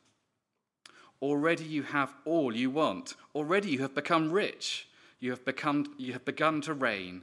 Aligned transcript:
Already 1.21 1.63
you 1.63 1.83
have 1.83 2.13
all 2.25 2.55
you 2.55 2.69
want. 2.69 3.15
Already 3.35 3.69
you 3.69 3.79
have 3.79 3.93
become 3.93 4.31
rich. 4.31 4.87
You 5.19 5.29
have, 5.29 5.45
become, 5.45 5.93
you 5.99 6.13
have 6.13 6.25
begun 6.25 6.61
to 6.61 6.73
reign, 6.73 7.21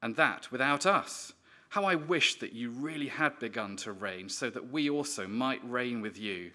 and 0.00 0.14
that 0.14 0.52
without 0.52 0.86
us. 0.86 1.32
How 1.70 1.84
I 1.84 1.96
wish 1.96 2.38
that 2.38 2.52
you 2.52 2.70
really 2.70 3.08
had 3.08 3.40
begun 3.40 3.76
to 3.78 3.90
reign, 3.90 4.28
so 4.28 4.48
that 4.50 4.70
we 4.70 4.88
also 4.88 5.26
might 5.26 5.68
reign 5.68 6.00
with 6.00 6.16
you. 6.16 6.52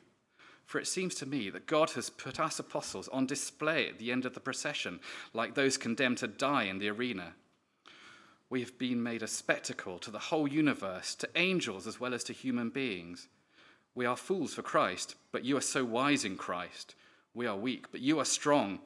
For 0.66 0.80
it 0.80 0.88
seems 0.88 1.16
to 1.16 1.26
me 1.26 1.50
that 1.50 1.68
God 1.68 1.90
has 1.92 2.10
put 2.10 2.40
us 2.40 2.60
apostles 2.60 3.10
on 3.10 3.26
display 3.26 3.90
at 3.90 4.00
the 4.00 4.12
end 4.12 4.26
of 4.26 4.34
the 4.34 4.40
procession, 4.40 5.02
like 5.34 5.54
those 5.54 5.78
condemned 5.78 6.20
to 6.20 6.28
die 6.28 6.64
in 6.64 6.80
the 6.80 6.90
arena. 6.90 7.34
We 8.50 8.61
have 8.61 8.78
been 8.80 9.03
made 9.03 9.22
a 9.22 9.28
spectacle 9.28 10.00
to 10.00 10.09
the 10.09 10.19
whole 10.19 10.47
universe, 10.47 11.14
to 11.16 11.30
angels 11.36 11.86
as 11.86 12.00
well 12.00 12.14
as 12.14 12.23
to 12.25 12.33
human 12.33 12.69
beings. 12.69 13.28
We 13.94 14.06
are 14.06 14.17
fools 14.17 14.56
for 14.56 14.64
Christ, 14.64 15.16
but 15.31 15.45
you 15.45 15.56
are 15.58 15.61
so 15.61 15.86
wise 15.86 16.25
in 16.25 16.36
Christ. 16.36 16.95
We 17.33 17.45
are 17.45 17.56
weak, 17.56 17.91
but 17.91 18.02
you 18.02 18.19
are 18.19 18.25
strong. 18.25 18.80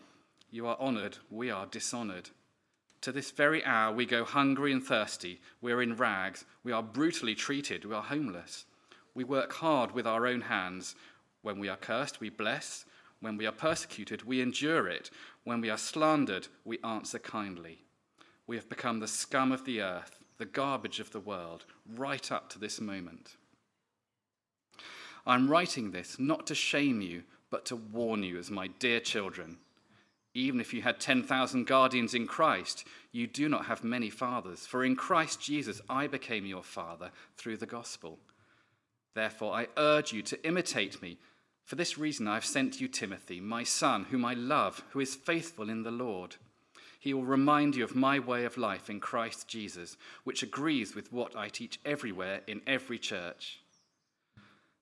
You 0.51 0.67
are 0.67 0.77
honored, 0.79 1.17
we 1.31 1.49
are 1.49 1.65
dishonored. 1.65 2.29
To 3.01 3.11
this 3.11 3.31
very 3.31 3.63
hour, 3.65 3.93
we 3.93 4.05
go 4.05 4.23
hungry 4.23 4.71
and 4.71 4.83
thirsty. 4.83 5.41
We 5.61 5.71
are 5.71 5.81
in 5.81 5.95
rags. 5.95 6.45
We 6.63 6.71
are 6.71 6.83
brutally 6.83 7.35
treated. 7.35 7.85
We 7.85 7.95
are 7.95 8.03
homeless. 8.03 8.65
We 9.13 9.23
work 9.23 9.53
hard 9.53 9.91
with 9.91 10.07
our 10.07 10.25
own 10.25 10.41
hands. 10.41 10.95
When 11.41 11.59
we 11.59 11.67
are 11.67 11.75
cursed, 11.75 12.21
we 12.21 12.29
bless. 12.29 12.85
When 13.19 13.35
we 13.35 13.45
are 13.45 13.51
persecuted, 13.51 14.23
we 14.23 14.41
endure 14.41 14.87
it. 14.87 15.09
When 15.43 15.59
we 15.59 15.69
are 15.69 15.77
slandered, 15.77 16.47
we 16.63 16.79
answer 16.83 17.19
kindly. 17.19 17.83
We 18.47 18.55
have 18.55 18.69
become 18.69 18.99
the 18.99 19.07
scum 19.07 19.51
of 19.51 19.65
the 19.65 19.81
earth, 19.81 20.19
the 20.37 20.45
garbage 20.45 20.99
of 20.99 21.11
the 21.11 21.19
world, 21.19 21.65
right 21.95 22.31
up 22.31 22.49
to 22.49 22.59
this 22.59 22.81
moment. 22.81 23.37
I'm 25.25 25.49
writing 25.49 25.91
this 25.91 26.19
not 26.19 26.47
to 26.47 26.55
shame 26.55 27.01
you, 27.01 27.23
but 27.49 27.65
to 27.65 27.75
warn 27.75 28.23
you 28.23 28.37
as 28.37 28.51
my 28.51 28.67
dear 28.67 28.99
children. 28.99 29.57
Even 30.33 30.59
if 30.59 30.73
you 30.73 30.81
had 30.81 30.99
10,000 30.99 31.67
guardians 31.67 32.13
in 32.13 32.25
Christ, 32.25 32.85
you 33.11 33.27
do 33.27 33.47
not 33.47 33.65
have 33.65 33.83
many 33.83 34.09
fathers, 34.09 34.65
for 34.65 34.83
in 34.83 34.95
Christ 34.95 35.39
Jesus 35.39 35.79
I 35.87 36.07
became 36.07 36.45
your 36.45 36.63
father 36.63 37.11
through 37.37 37.57
the 37.57 37.67
gospel. 37.67 38.17
Therefore, 39.13 39.53
I 39.53 39.67
urge 39.77 40.11
you 40.11 40.23
to 40.23 40.45
imitate 40.45 41.01
me. 41.01 41.19
For 41.65 41.75
this 41.75 41.97
reason, 41.97 42.27
I 42.27 42.33
have 42.33 42.45
sent 42.45 42.81
you 42.81 42.87
Timothy, 42.87 43.39
my 43.39 43.63
son, 43.63 44.05
whom 44.05 44.25
I 44.25 44.33
love, 44.33 44.83
who 44.89 44.99
is 44.99 45.15
faithful 45.15 45.69
in 45.69 45.83
the 45.83 45.91
Lord. 45.91 46.35
He 47.03 47.13
will 47.13 47.25
remind 47.25 47.75
you 47.75 47.83
of 47.83 47.97
my 47.97 48.17
way 48.17 48.45
of 48.45 48.55
life 48.55 48.89
in 48.89 49.01
Christ 49.01 49.45
Jesus, 49.45 49.97
which 50.23 50.41
agrees 50.41 50.95
with 50.95 51.11
what 51.11 51.35
I 51.35 51.49
teach 51.49 51.77
everywhere 51.83 52.39
in 52.47 52.61
every 52.65 52.97
church. 52.97 53.59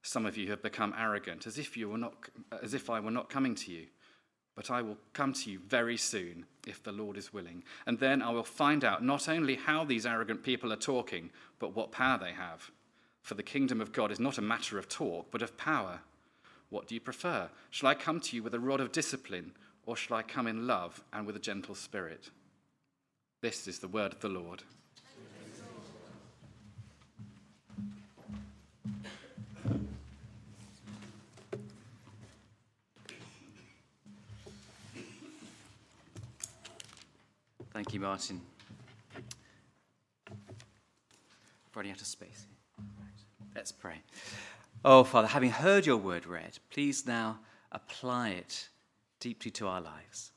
Some 0.04 0.28
of 0.28 0.38
you 0.38 0.52
have 0.52 0.62
become 0.62 0.94
arrogant, 0.96 1.48
as 1.48 1.58
if, 1.58 1.76
you 1.76 1.90
were 1.90 1.98
not, 1.98 2.14
as 2.62 2.76
if 2.76 2.92
I 2.92 3.00
were 3.00 3.10
not 3.10 3.32
coming 3.32 3.56
to 3.56 3.72
you. 3.72 3.88
But 4.56 4.70
I 4.70 4.84
will 4.84 5.00
come 5.14 5.34
to 5.34 5.50
you 5.50 5.58
very 5.68 5.98
soon, 5.98 6.46
if 6.68 6.84
the 6.84 6.92
Lord 6.92 7.18
is 7.18 7.34
willing. 7.34 7.64
And 7.88 7.98
then 7.98 8.22
I 8.22 8.30
will 8.30 8.44
find 8.44 8.86
out 8.86 9.04
not 9.04 9.28
only 9.28 9.56
how 9.56 9.84
these 9.84 10.06
arrogant 10.06 10.44
people 10.44 10.72
are 10.72 10.76
talking, 10.76 11.32
but 11.58 11.76
what 11.76 11.92
power 11.92 12.20
they 12.20 12.34
have. 12.34 12.70
For 13.24 13.34
the 13.34 13.42
kingdom 13.42 13.82
of 13.82 13.94
God 13.94 14.12
is 14.12 14.20
not 14.20 14.38
a 14.38 14.44
matter 14.44 14.78
of 14.78 14.88
talk, 14.88 15.32
but 15.32 15.42
of 15.42 15.58
power. 15.58 16.02
What 16.70 16.88
do 16.88 16.94
you 16.94 17.02
prefer? 17.02 17.50
Shall 17.72 17.90
I 17.90 17.96
come 17.96 18.20
to 18.20 18.36
you 18.36 18.44
with 18.44 18.54
a 18.54 18.60
rod 18.60 18.80
of 18.80 18.92
discipline, 18.92 19.54
or 19.92 19.98
shall 19.98 20.16
I 20.16 20.24
come 20.24 20.48
in 20.48 20.68
love 20.68 21.04
and 21.12 21.28
with 21.28 21.36
a 21.36 21.40
gentle 21.40 21.76
spirit? 21.76 22.30
This 23.42 23.68
is 23.68 23.80
the 23.80 23.90
word 23.90 24.14
of 24.14 24.22
the 24.22 24.30
Lord. 24.30 24.64
Thank 37.74 37.94
you, 37.94 38.00
Martin. 38.00 38.40
Running 41.76 41.92
out 41.92 42.00
of 42.00 42.08
space. 42.08 42.46
Let's 43.54 43.74
pray. 43.74 44.02
Oh, 44.86 45.04
Father, 45.04 45.28
having 45.28 45.52
heard 45.52 45.86
your 45.86 45.98
word 45.98 46.26
read, 46.26 46.60
please 46.70 47.06
now 47.06 47.40
apply 47.74 48.30
it 48.30 48.70
deeply 49.22 49.52
to 49.52 49.68
our 49.68 49.80
lives. 49.80 50.32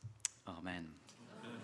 Amen. 0.46 0.86
Amen. 1.42 1.58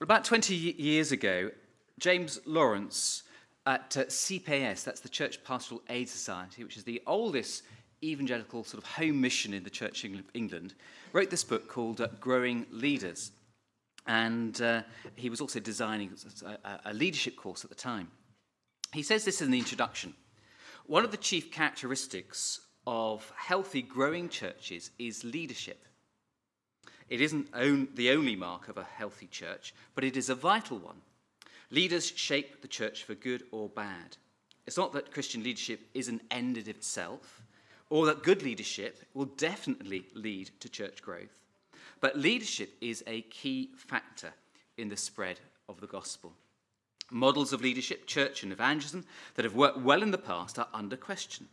About 0.00 0.24
20 0.24 0.54
years 0.54 1.12
ago, 1.12 1.50
James 1.98 2.40
Lawrence 2.46 3.24
at 3.66 3.96
uh, 3.96 4.04
CPAS, 4.04 4.84
that's 4.84 5.00
the 5.00 5.08
Church 5.08 5.42
Pastoral 5.44 5.82
Aid 5.90 6.08
Society, 6.08 6.64
which 6.64 6.76
is 6.76 6.84
the 6.84 7.02
oldest 7.06 7.64
evangelical 8.02 8.62
sort 8.62 8.82
of 8.82 8.88
home 8.88 9.20
mission 9.20 9.52
in 9.52 9.64
the 9.64 9.70
Church 9.70 10.04
of 10.04 10.22
England, 10.34 10.74
wrote 11.12 11.30
this 11.30 11.44
book 11.44 11.68
called 11.68 12.00
uh, 12.00 12.08
Growing 12.20 12.66
Leaders. 12.70 13.32
And 14.06 14.60
uh, 14.62 14.82
he 15.16 15.28
was 15.28 15.40
also 15.40 15.58
designing 15.58 16.12
a, 16.44 16.90
a 16.90 16.94
leadership 16.94 17.34
course 17.36 17.64
at 17.64 17.70
the 17.70 17.76
time. 17.76 18.08
He 18.92 19.02
says 19.02 19.24
this 19.24 19.42
in 19.42 19.50
the 19.50 19.58
introduction. 19.58 20.14
One 20.86 21.04
of 21.04 21.10
the 21.10 21.16
chief 21.16 21.50
characteristics 21.50 22.60
of 22.86 23.32
healthy, 23.36 23.82
growing 23.82 24.28
churches 24.28 24.90
is 24.98 25.24
leadership. 25.24 25.84
It 27.08 27.20
isn't 27.20 27.52
the 27.96 28.10
only 28.10 28.36
mark 28.36 28.68
of 28.68 28.78
a 28.78 28.84
healthy 28.84 29.26
church, 29.26 29.74
but 29.94 30.04
it 30.04 30.16
is 30.16 30.28
a 30.28 30.34
vital 30.34 30.78
one. 30.78 31.00
Leaders 31.70 32.12
shape 32.14 32.62
the 32.62 32.68
church 32.68 33.04
for 33.04 33.14
good 33.14 33.44
or 33.50 33.68
bad. 33.68 34.16
It's 34.66 34.76
not 34.76 34.92
that 34.92 35.12
Christian 35.12 35.42
leadership 35.42 35.80
is 35.94 36.08
an 36.08 36.20
end 36.30 36.56
in 36.56 36.68
itself, 36.68 37.42
or 37.90 38.06
that 38.06 38.24
good 38.24 38.42
leadership 38.42 39.04
will 39.14 39.26
definitely 39.26 40.06
lead 40.14 40.50
to 40.60 40.68
church 40.68 41.02
growth. 41.02 41.38
But 42.00 42.18
leadership 42.18 42.70
is 42.80 43.04
a 43.06 43.22
key 43.22 43.70
factor 43.76 44.32
in 44.76 44.88
the 44.88 44.96
spread 44.96 45.38
of 45.68 45.80
the 45.80 45.86
gospel. 45.86 46.32
Models 47.10 47.52
of 47.52 47.62
leadership, 47.62 48.06
church 48.06 48.42
and 48.42 48.52
evangelism, 48.52 49.04
that 49.34 49.44
have 49.44 49.54
worked 49.54 49.78
well 49.78 50.02
in 50.02 50.10
the 50.10 50.18
past 50.18 50.58
are 50.58 50.68
under 50.74 50.96
question, 50.96 51.48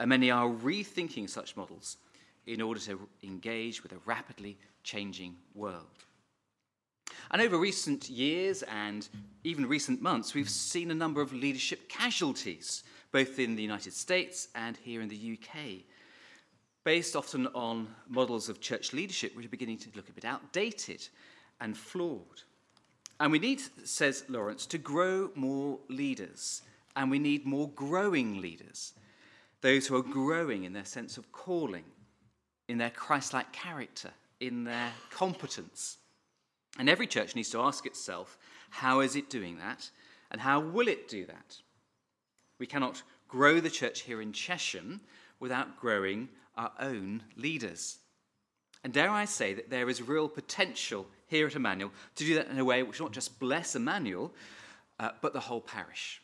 and 0.00 0.08
many 0.08 0.30
are 0.30 0.48
rethinking 0.48 1.28
such 1.28 1.56
models 1.56 1.98
in 2.46 2.62
order 2.62 2.80
to 2.80 2.98
engage 3.22 3.82
with 3.82 3.92
a 3.92 3.98
rapidly 4.06 4.56
changing 4.82 5.36
world. 5.54 5.86
And 7.30 7.42
over 7.42 7.58
recent 7.58 8.08
years 8.08 8.62
and 8.62 9.06
even 9.44 9.66
recent 9.66 10.00
months, 10.00 10.32
we've 10.32 10.48
seen 10.48 10.90
a 10.90 10.94
number 10.94 11.20
of 11.20 11.34
leadership 11.34 11.88
casualties 11.88 12.82
both 13.12 13.38
in 13.38 13.56
the 13.56 13.62
United 13.62 13.92
States 13.92 14.48
and 14.54 14.76
here 14.78 15.02
in 15.02 15.08
the 15.08 15.38
UK, 15.38 15.82
based 16.82 17.14
often 17.14 17.46
on 17.48 17.86
models 18.08 18.48
of 18.48 18.60
church 18.60 18.94
leadership 18.94 19.36
which 19.36 19.44
are 19.44 19.50
beginning 19.50 19.78
to 19.78 19.90
look 19.94 20.08
a 20.08 20.12
bit 20.12 20.24
outdated 20.24 21.06
and 21.60 21.76
flawed. 21.76 22.42
And 23.18 23.30
we 23.30 23.38
need, 23.38 23.60
says 23.84 24.24
Lawrence, 24.28 24.64
to 24.66 24.78
grow 24.78 25.30
more 25.34 25.78
leaders, 25.90 26.62
and 26.96 27.10
we 27.10 27.18
need 27.18 27.44
more 27.44 27.68
growing 27.70 28.40
leaders, 28.40 28.94
those 29.60 29.86
who 29.86 29.96
are 29.96 30.02
growing 30.02 30.64
in 30.64 30.72
their 30.72 30.84
sense 30.84 31.18
of 31.18 31.32
calling, 31.32 31.84
in 32.68 32.78
their 32.78 32.90
Christ 32.90 33.32
like 33.32 33.52
character, 33.52 34.10
in 34.40 34.64
their 34.64 34.92
competence. 35.10 35.98
And 36.78 36.88
every 36.88 37.06
church 37.06 37.34
needs 37.34 37.50
to 37.50 37.60
ask 37.60 37.86
itself 37.86 38.38
how 38.70 39.00
is 39.00 39.16
it 39.16 39.28
doing 39.28 39.58
that, 39.58 39.90
and 40.30 40.40
how 40.40 40.60
will 40.60 40.88
it 40.88 41.08
do 41.08 41.26
that? 41.26 41.56
We 42.58 42.66
cannot 42.66 43.02
grow 43.28 43.60
the 43.60 43.70
church 43.70 44.02
here 44.02 44.22
in 44.22 44.32
Chesham 44.32 45.00
without 45.40 45.80
growing 45.80 46.28
our 46.56 46.72
own 46.78 47.22
leaders. 47.36 47.98
And 48.84 48.92
dare 48.92 49.10
I 49.10 49.24
say 49.24 49.54
that 49.54 49.70
there 49.70 49.88
is 49.88 50.02
real 50.02 50.28
potential 50.28 51.06
here 51.26 51.46
at 51.46 51.56
Emmanuel 51.56 51.92
to 52.16 52.24
do 52.24 52.34
that 52.34 52.48
in 52.48 52.58
a 52.58 52.64
way 52.64 52.82
which 52.82 53.00
not 53.00 53.12
just 53.12 53.38
bless 53.38 53.76
Emmanuel, 53.76 54.32
uh, 54.98 55.10
but 55.20 55.32
the 55.32 55.40
whole 55.40 55.60
parish. 55.60 56.22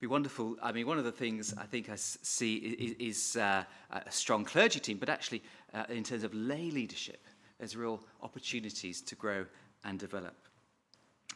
Be 0.00 0.06
wonderful. 0.06 0.56
I 0.62 0.72
mean, 0.72 0.86
one 0.86 0.96
of 0.96 1.04
the 1.04 1.12
things 1.12 1.52
I 1.58 1.64
think 1.64 1.90
I 1.90 1.96
see 1.96 2.56
is, 2.56 2.94
is 2.98 3.36
uh, 3.36 3.64
a 3.90 4.10
strong 4.10 4.46
clergy 4.46 4.80
team, 4.80 4.96
but 4.96 5.10
actually, 5.10 5.42
uh, 5.74 5.84
in 5.90 6.04
terms 6.04 6.24
of 6.24 6.32
lay 6.32 6.70
leadership, 6.70 7.26
there's 7.58 7.76
real 7.76 8.00
opportunities 8.22 9.02
to 9.02 9.14
grow 9.14 9.44
and 9.84 9.98
develop. 9.98 10.34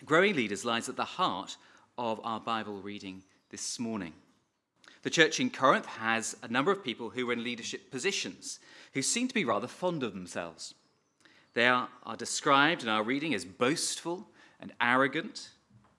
Growing 0.06 0.34
leaders 0.34 0.64
lies 0.64 0.88
at 0.88 0.96
the 0.96 1.04
heart 1.04 1.58
of 1.98 2.20
our 2.24 2.40
Bible 2.40 2.80
reading 2.80 3.22
this 3.50 3.78
morning. 3.78 4.14
The 5.02 5.10
church 5.10 5.40
in 5.40 5.50
Corinth 5.50 5.84
has 5.84 6.34
a 6.42 6.48
number 6.48 6.72
of 6.72 6.82
people 6.82 7.10
who 7.10 7.28
are 7.28 7.34
in 7.34 7.44
leadership 7.44 7.90
positions 7.90 8.60
who 8.94 9.02
seem 9.02 9.28
to 9.28 9.34
be 9.34 9.44
rather 9.44 9.66
fond 9.66 10.02
of 10.02 10.14
themselves. 10.14 10.72
They 11.52 11.66
are, 11.66 11.90
are 12.04 12.16
described 12.16 12.82
in 12.82 12.88
our 12.88 13.02
reading 13.02 13.34
as 13.34 13.44
boastful 13.44 14.26
and 14.58 14.72
arrogant, 14.80 15.50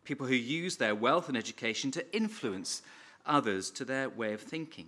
people 0.06 0.28
who 0.28 0.36
use 0.36 0.78
their 0.78 0.96
wealth 0.96 1.28
and 1.28 1.38
education 1.38 1.92
to 1.92 2.16
influence 2.16 2.81
others 3.25 3.72
to 3.72 3.86
their 3.86 4.10
way 4.10 4.34
of 4.34 4.42
thinking. 4.42 4.88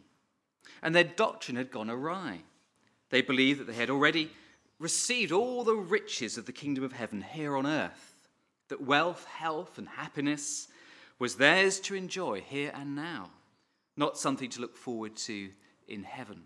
And 0.82 0.94
their 0.94 1.04
doctrine 1.04 1.58
had 1.58 1.72
gone 1.72 1.90
awry. 1.90 2.42
They 3.10 3.22
believed 3.22 3.60
that 3.60 3.68
they 3.68 3.74
had 3.74 3.90
already 3.90 4.32
received 4.80 5.32
all 5.32 5.64
the 5.64 5.76
riches 5.76 6.38
of 6.38 6.46
the 6.46 6.52
kingdom 6.52 6.84
of 6.84 6.94
heaven 6.94 7.22
here 7.22 7.56
on 7.58 7.66
earth, 7.66 8.16
that 8.68 8.82
wealth, 8.82 9.26
health, 9.26 9.78
and 9.78 9.88
happiness 9.88 10.68
was 11.20 11.36
theirs 11.36 11.80
to 11.80 11.96
enjoy 11.96 12.42
here 12.42 12.72
and 12.76 12.96
now 12.96 13.32
not 13.98 14.18
something 14.18 14.50
to 14.52 14.62
look 14.62 14.78
forward 14.78 15.16
to 15.16 15.50
in 15.88 16.04
heaven. 16.04 16.44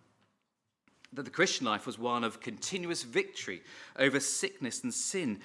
That 1.13 1.24
the 1.24 1.29
Christian 1.29 1.65
life 1.65 1.85
was 1.85 2.00
one 2.00 2.24
of 2.24 2.39
continuous 2.39 3.03
victory 3.03 3.62
over 4.00 4.19
sickness 4.21 4.81
and 4.83 4.94
sin. 4.94 5.41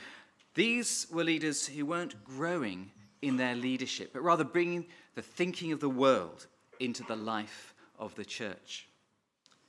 These 0.55 1.09
were 1.11 1.25
leaders 1.25 1.67
who 1.67 1.85
weren't 1.85 2.25
growing 2.25 2.93
in 3.23 3.37
their 3.37 3.55
leadership, 3.55 4.13
but 4.13 4.23
rather 4.23 4.45
bringing 4.45 4.87
the 5.15 5.23
thinking 5.23 5.73
of 5.73 5.81
the 5.81 5.89
world 5.89 6.47
into 6.81 7.03
the 7.05 7.17
life 7.17 7.75
of 7.99 8.15
the 8.15 8.25
church, 8.25 8.89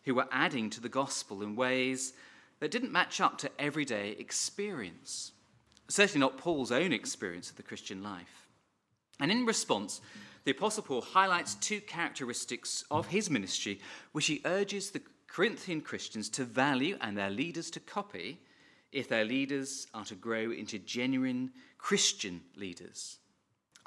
who 0.04 0.16
were 0.16 0.28
adding 0.32 0.70
to 0.70 0.82
the 0.82 0.90
gospel 0.90 1.42
in 1.42 1.56
ways 1.56 2.14
that 2.60 2.72
didn't 2.72 2.92
match 2.92 3.22
up 3.22 3.38
to 3.38 3.52
everyday 3.60 4.12
experience, 4.12 5.32
certainly 5.88 6.20
not 6.20 6.38
Paul's 6.38 6.72
own 6.72 6.92
experience 6.92 7.50
of 7.50 7.56
the 7.56 7.64
Christian 7.64 8.04
life. 8.04 8.48
And 9.20 9.32
in 9.32 9.46
response, 9.46 10.02
the 10.44 10.52
Apostle 10.52 10.84
Paul 10.84 11.02
highlights 11.02 11.56
two 11.56 11.82
characteristics 11.82 12.84
of 12.90 13.08
his 13.08 13.30
ministry, 13.30 13.80
which 14.12 14.28
he 14.28 14.42
urges 14.46 14.92
the 14.92 15.02
Corinthian 15.28 15.82
Christians 15.82 16.30
to 16.30 16.46
value 16.46 16.98
and 17.02 17.18
their 17.18 17.30
leaders 17.30 17.70
to 17.72 17.80
copy 17.80 18.40
if 18.92 19.10
their 19.10 19.26
leaders 19.26 19.88
are 19.94 20.06
to 20.06 20.16
grow 20.16 20.52
into 20.52 20.80
genuine 20.80 21.52
Christian 21.78 22.42
leaders. 22.56 23.20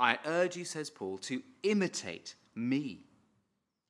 I 0.00 0.18
urge 0.24 0.56
you, 0.56 0.64
says 0.64 0.90
Paul, 0.90 1.18
to 1.18 1.42
imitate 1.62 2.34
me. 2.54 3.00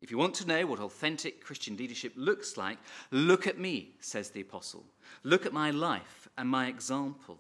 If 0.03 0.11
you 0.11 0.19
want 0.19 0.35
to 0.37 0.47
know 0.47 0.67
what 0.67 0.81
authentic 0.81 1.45
Christian 1.45 1.77
leadership 1.77 2.13
looks 2.17 2.57
like, 2.57 2.79
look 3.11 3.47
at 3.47 3.59
me, 3.59 3.91
says 4.01 4.31
the 4.31 4.41
apostle. 4.41 4.85
Look 5.23 5.47
at 5.47 5.53
my 5.53 5.71
life 5.71 6.29
and 6.37 6.49
my 6.49 6.67
example. 6.69 7.39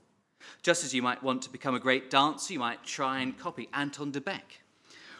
Just 0.62 0.84
as 0.84 0.94
you 0.94 1.02
might 1.02 1.22
want 1.22 1.42
to 1.42 1.50
become 1.50 1.74
a 1.74 1.80
great 1.80 2.10
dancer, 2.10 2.52
you 2.52 2.58
might 2.58 2.84
try 2.84 3.20
and 3.20 3.38
copy 3.38 3.68
Anton 3.72 4.10
du 4.10 4.20
Beke 4.20 4.62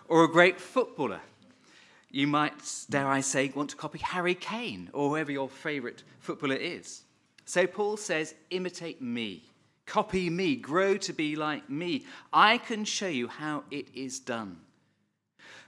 or 0.08 0.25
a 0.25 0.31
great 0.31 0.61
footballer. 0.61 1.20
You 2.11 2.26
might, 2.26 2.52
dare 2.91 3.06
I 3.06 3.20
say, 3.20 3.50
want 3.55 3.70
to 3.70 3.76
copy 3.76 3.99
Harry 4.00 4.35
Kane 4.35 4.91
or 4.93 5.11
whoever 5.11 5.31
your 5.32 5.49
favourite 5.49 6.02
footballer 6.19 6.56
is. 6.56 7.02
So 7.44 7.67
Paul 7.67 7.97
says, 7.97 8.35
imitate 8.50 9.00
me, 9.00 9.44
copy 9.90 10.31
me, 10.31 10.54
grow 10.54 10.96
to 10.96 11.12
be 11.12 11.34
like 11.34 11.69
me. 11.69 12.04
I 12.32 12.58
can 12.58 12.84
show 12.84 13.08
you 13.08 13.26
how 13.26 13.64
it 13.72 13.88
is 13.92 14.20
done. 14.20 14.58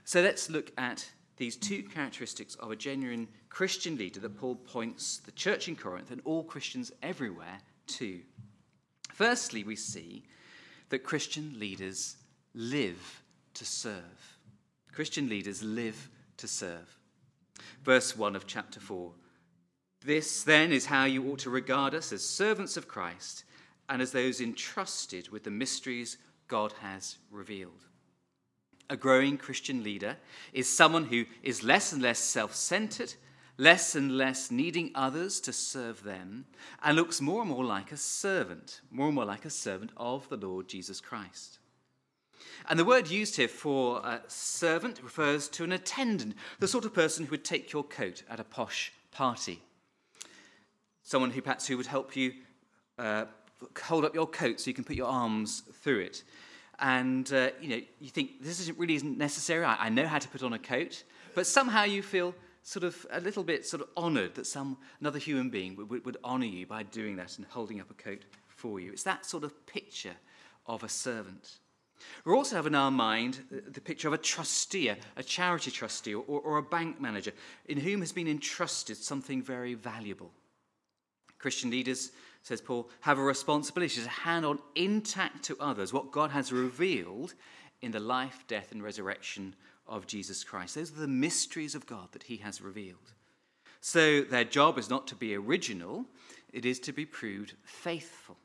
So 0.05 0.21
let's 0.21 0.49
look 0.49 0.71
at 0.77 1.11
these 1.35 1.57
two 1.57 1.83
characteristics 1.83 2.55
of 2.55 2.71
a 2.71 2.75
genuine 2.77 3.27
Christian 3.49 3.97
leader 3.97 4.21
that 4.21 4.37
Paul 4.37 4.55
points 4.55 5.17
the 5.17 5.33
church 5.33 5.67
in 5.67 5.75
Corinth 5.75 6.09
and 6.09 6.21
all 6.23 6.45
Christians 6.45 6.89
everywhere 7.01 7.59
to. 7.87 8.21
Firstly, 9.11 9.65
we 9.65 9.75
see 9.75 10.23
that 10.87 11.03
Christian 11.03 11.59
leaders 11.59 12.15
live 12.53 13.23
to 13.55 13.65
serve. 13.65 14.37
Christian 14.93 15.27
leaders 15.27 15.61
live 15.61 16.09
to 16.37 16.47
serve. 16.47 16.97
Verse 17.83 18.15
1 18.15 18.37
of 18.37 18.47
chapter 18.47 18.79
4. 18.79 19.11
This 20.05 20.43
then 20.43 20.71
is 20.71 20.85
how 20.85 21.03
you 21.03 21.29
ought 21.29 21.39
to 21.39 21.49
regard 21.49 21.93
us 21.93 22.13
as 22.13 22.25
servants 22.25 22.77
of 22.77 22.87
Christ 22.87 23.43
and 23.89 24.01
as 24.01 24.11
those 24.11 24.41
entrusted 24.41 25.29
with 25.29 25.43
the 25.43 25.51
mysteries 25.51 26.17
God 26.47 26.73
has 26.81 27.17
revealed. 27.31 27.85
A 28.89 28.97
growing 28.97 29.37
Christian 29.37 29.83
leader 29.83 30.17
is 30.51 30.69
someone 30.69 31.05
who 31.05 31.25
is 31.41 31.63
less 31.63 31.93
and 31.93 32.01
less 32.01 32.19
self 32.19 32.53
centered, 32.53 33.13
less 33.57 33.95
and 33.95 34.17
less 34.17 34.51
needing 34.51 34.91
others 34.93 35.39
to 35.41 35.53
serve 35.53 36.03
them, 36.03 36.45
and 36.83 36.95
looks 36.95 37.21
more 37.21 37.41
and 37.41 37.49
more 37.49 37.63
like 37.63 37.91
a 37.91 37.97
servant, 37.97 38.81
more 38.91 39.07
and 39.07 39.15
more 39.15 39.25
like 39.25 39.45
a 39.45 39.49
servant 39.49 39.91
of 39.97 40.27
the 40.29 40.37
Lord 40.37 40.67
Jesus 40.67 40.99
Christ. 40.99 41.59
And 42.69 42.77
the 42.77 42.85
word 42.85 43.09
used 43.09 43.35
here 43.35 43.47
for 43.47 43.99
a 43.99 44.21
servant 44.27 45.01
refers 45.01 45.47
to 45.49 45.63
an 45.63 45.71
attendant, 45.71 46.35
the 46.59 46.67
sort 46.67 46.85
of 46.85 46.93
person 46.93 47.25
who 47.25 47.31
would 47.31 47.45
take 47.45 47.71
your 47.71 47.83
coat 47.83 48.23
at 48.29 48.39
a 48.39 48.43
posh 48.43 48.91
party. 49.11 49.61
Someone 51.03 51.31
who 51.31 51.41
perhaps 51.41 51.67
who 51.67 51.77
would 51.77 51.87
help 51.87 52.15
you 52.15 52.33
uh, 52.97 53.25
hold 53.81 54.05
up 54.05 54.13
your 54.13 54.27
coat 54.27 54.59
so 54.59 54.69
you 54.69 54.73
can 54.73 54.83
put 54.83 54.95
your 54.95 55.07
arms 55.07 55.63
through 55.81 55.99
it. 55.99 56.23
And 56.79 57.31
uh, 57.31 57.49
you 57.61 57.69
know, 57.69 57.81
you 57.99 58.09
think 58.09 58.41
this 58.41 58.59
isn't 58.59 58.77
really 58.77 58.95
isn't 58.95 59.17
necessary. 59.17 59.63
I, 59.63 59.85
I 59.85 59.89
know 59.89 60.07
how 60.07 60.19
to 60.19 60.27
put 60.27 60.43
on 60.43 60.53
a 60.53 60.59
coat, 60.59 61.03
but 61.35 61.45
somehow 61.45 61.83
you 61.83 62.01
feel 62.01 62.33
sort 62.63 62.83
of 62.83 63.05
a 63.11 63.19
little 63.19 63.43
bit 63.43 63.65
sort 63.65 63.81
of 63.81 63.89
honoured 63.97 64.35
that 64.35 64.47
some 64.47 64.77
another 65.01 65.19
human 65.19 65.49
being 65.49 65.75
would, 65.75 65.89
would, 65.89 66.05
would 66.05 66.17
honour 66.23 66.45
you 66.45 66.65
by 66.65 66.83
doing 66.83 67.15
that 67.17 67.37
and 67.37 67.45
holding 67.47 67.81
up 67.81 67.91
a 67.91 67.93
coat 67.93 68.23
for 68.47 68.79
you. 68.79 68.91
It's 68.91 69.03
that 69.03 69.25
sort 69.25 69.43
of 69.43 69.65
picture 69.65 70.15
of 70.65 70.83
a 70.83 70.89
servant. 70.89 71.59
We 72.25 72.33
also 72.33 72.55
have 72.55 72.67
in 72.67 72.75
our 72.75 72.91
mind 72.91 73.43
the 73.49 73.81
picture 73.81 74.07
of 74.07 74.13
a 74.13 74.17
trustee, 74.17 74.89
a 74.89 75.23
charity 75.23 75.71
trustee, 75.71 76.13
or, 76.13 76.23
or 76.23 76.57
a 76.57 76.63
bank 76.63 76.99
manager, 76.99 77.31
in 77.65 77.79
whom 77.79 78.01
has 78.01 78.11
been 78.11 78.27
entrusted 78.27 78.97
something 78.97 79.41
very 79.41 79.73
valuable. 79.73 80.31
Christian 81.39 81.69
leaders, 81.69 82.11
says 82.43 82.61
Paul, 82.61 82.89
have 83.01 83.17
a 83.17 83.23
responsibility 83.23 84.01
to 84.01 84.09
hand 84.09 84.45
on 84.45 84.59
intact 84.75 85.43
to 85.43 85.57
others 85.59 85.93
what 85.93 86.11
God 86.11 86.31
has 86.31 86.51
revealed 86.51 87.33
in 87.81 87.91
the 87.91 87.99
life, 87.99 88.43
death, 88.47 88.71
and 88.71 88.83
resurrection 88.83 89.55
of 89.87 90.07
Jesus 90.07 90.43
Christ. 90.43 90.75
Those 90.75 90.91
are 90.91 91.01
the 91.01 91.07
mysteries 91.07 91.73
of 91.73 91.87
God 91.87 92.09
that 92.11 92.23
he 92.23 92.37
has 92.37 92.61
revealed. 92.61 93.13
So 93.81 94.21
their 94.21 94.43
job 94.43 94.77
is 94.77 94.89
not 94.89 95.07
to 95.07 95.15
be 95.15 95.35
original, 95.35 96.05
it 96.51 96.65
is 96.65 96.79
to 96.81 96.93
be 96.93 97.05
proved 97.05 97.53
faithful. 97.63 98.37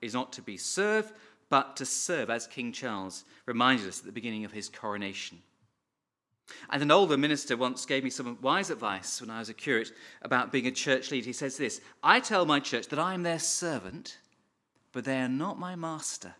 It 0.00 0.06
is 0.06 0.14
not 0.14 0.32
to 0.34 0.42
be 0.42 0.56
served, 0.56 1.12
but 1.50 1.76
to 1.76 1.86
serve, 1.86 2.30
as 2.30 2.46
King 2.46 2.72
Charles 2.72 3.24
reminded 3.46 3.88
us 3.88 4.00
at 4.00 4.06
the 4.06 4.12
beginning 4.12 4.44
of 4.44 4.52
his 4.52 4.68
coronation. 4.68 5.38
And 6.70 6.82
an 6.82 6.90
older 6.90 7.16
minister 7.16 7.56
once 7.56 7.84
gave 7.84 8.04
me 8.04 8.10
some 8.10 8.38
wise 8.40 8.70
advice 8.70 9.20
when 9.20 9.30
I 9.30 9.38
was 9.38 9.48
a 9.48 9.54
curate 9.54 9.92
about 10.22 10.52
being 10.52 10.66
a 10.66 10.72
church 10.72 11.10
leader. 11.10 11.26
He 11.26 11.32
says 11.32 11.56
this 11.56 11.80
I 12.02 12.20
tell 12.20 12.46
my 12.46 12.60
church 12.60 12.88
that 12.88 12.98
I 12.98 13.14
am 13.14 13.22
their 13.22 13.38
servant, 13.38 14.18
but 14.92 15.04
they 15.04 15.20
are 15.20 15.28
not 15.28 15.58
my 15.58 15.76
master. 15.76 16.34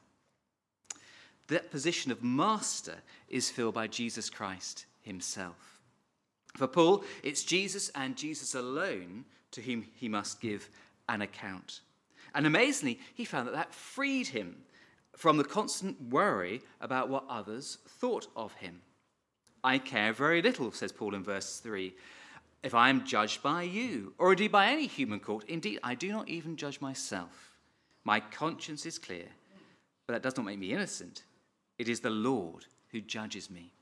That 1.48 1.70
position 1.70 2.12
of 2.12 2.22
master 2.22 2.96
is 3.28 3.50
filled 3.50 3.74
by 3.74 3.86
Jesus 3.86 4.28
Christ 4.28 4.86
himself. 5.02 5.80
For 6.56 6.66
Paul, 6.66 7.04
it's 7.22 7.44
Jesus 7.44 7.90
and 7.94 8.16
Jesus 8.16 8.54
alone 8.54 9.24
to 9.52 9.62
whom 9.62 9.86
he 9.94 10.08
must 10.08 10.40
give 10.40 10.68
an 11.08 11.22
account. 11.22 11.80
And 12.34 12.46
amazingly, 12.46 13.00
he 13.14 13.24
found 13.24 13.48
that 13.48 13.54
that 13.54 13.74
freed 13.74 14.28
him 14.28 14.56
from 15.16 15.36
the 15.36 15.44
constant 15.44 16.00
worry 16.10 16.60
about 16.80 17.08
what 17.08 17.24
others 17.28 17.78
thought 17.86 18.28
of 18.36 18.52
him. 18.54 18.82
I 19.62 19.78
care 19.78 20.12
very 20.12 20.42
little, 20.42 20.72
says 20.72 20.92
Paul 20.92 21.14
in 21.14 21.22
verse 21.22 21.58
3, 21.58 21.94
if 22.62 22.74
I 22.74 22.90
am 22.90 23.04
judged 23.04 23.42
by 23.42 23.62
you, 23.62 24.14
or 24.18 24.32
indeed 24.32 24.52
by 24.52 24.66
any 24.66 24.86
human 24.86 25.20
court. 25.20 25.44
Indeed, 25.48 25.78
I 25.82 25.94
do 25.94 26.10
not 26.10 26.28
even 26.28 26.56
judge 26.56 26.80
myself. 26.80 27.56
My 28.04 28.20
conscience 28.20 28.86
is 28.86 28.98
clear, 28.98 29.26
but 30.06 30.14
that 30.14 30.22
does 30.22 30.36
not 30.36 30.46
make 30.46 30.58
me 30.58 30.72
innocent. 30.72 31.22
It 31.78 31.88
is 31.88 32.00
the 32.00 32.10
Lord 32.10 32.66
who 32.90 33.00
judges 33.00 33.50
me. 33.50 33.72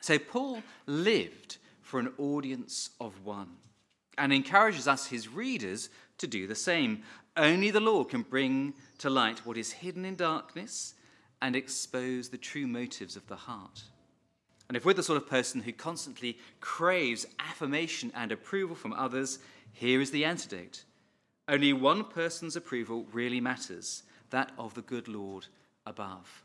So 0.00 0.18
Paul 0.18 0.62
lived 0.86 1.58
for 1.82 2.00
an 2.00 2.12
audience 2.18 2.90
of 3.00 3.24
one 3.24 3.50
and 4.18 4.32
encourages 4.32 4.88
us, 4.88 5.06
his 5.06 5.28
readers, 5.28 5.90
to 6.18 6.26
do 6.26 6.46
the 6.46 6.54
same. 6.54 7.02
Only 7.36 7.70
the 7.70 7.80
Lord 7.80 8.08
can 8.08 8.22
bring 8.22 8.74
to 8.98 9.10
light 9.10 9.44
what 9.46 9.56
is 9.56 9.72
hidden 9.72 10.04
in 10.04 10.16
darkness 10.16 10.94
and 11.42 11.54
expose 11.54 12.28
the 12.28 12.38
true 12.38 12.66
motives 12.66 13.16
of 13.16 13.26
the 13.26 13.36
heart. 13.36 13.82
And 14.68 14.76
if 14.76 14.84
we're 14.84 14.94
the 14.94 15.02
sort 15.02 15.20
of 15.20 15.28
person 15.28 15.60
who 15.60 15.72
constantly 15.72 16.38
craves 16.60 17.26
affirmation 17.38 18.10
and 18.14 18.32
approval 18.32 18.74
from 18.74 18.92
others, 18.92 19.38
here 19.72 20.00
is 20.00 20.10
the 20.10 20.24
antidote. 20.24 20.84
Only 21.48 21.72
one 21.72 22.04
person's 22.04 22.56
approval 22.56 23.06
really 23.12 23.40
matters 23.40 24.04
that 24.30 24.52
of 24.58 24.74
the 24.74 24.82
good 24.82 25.08
Lord 25.08 25.46
above. 25.86 26.42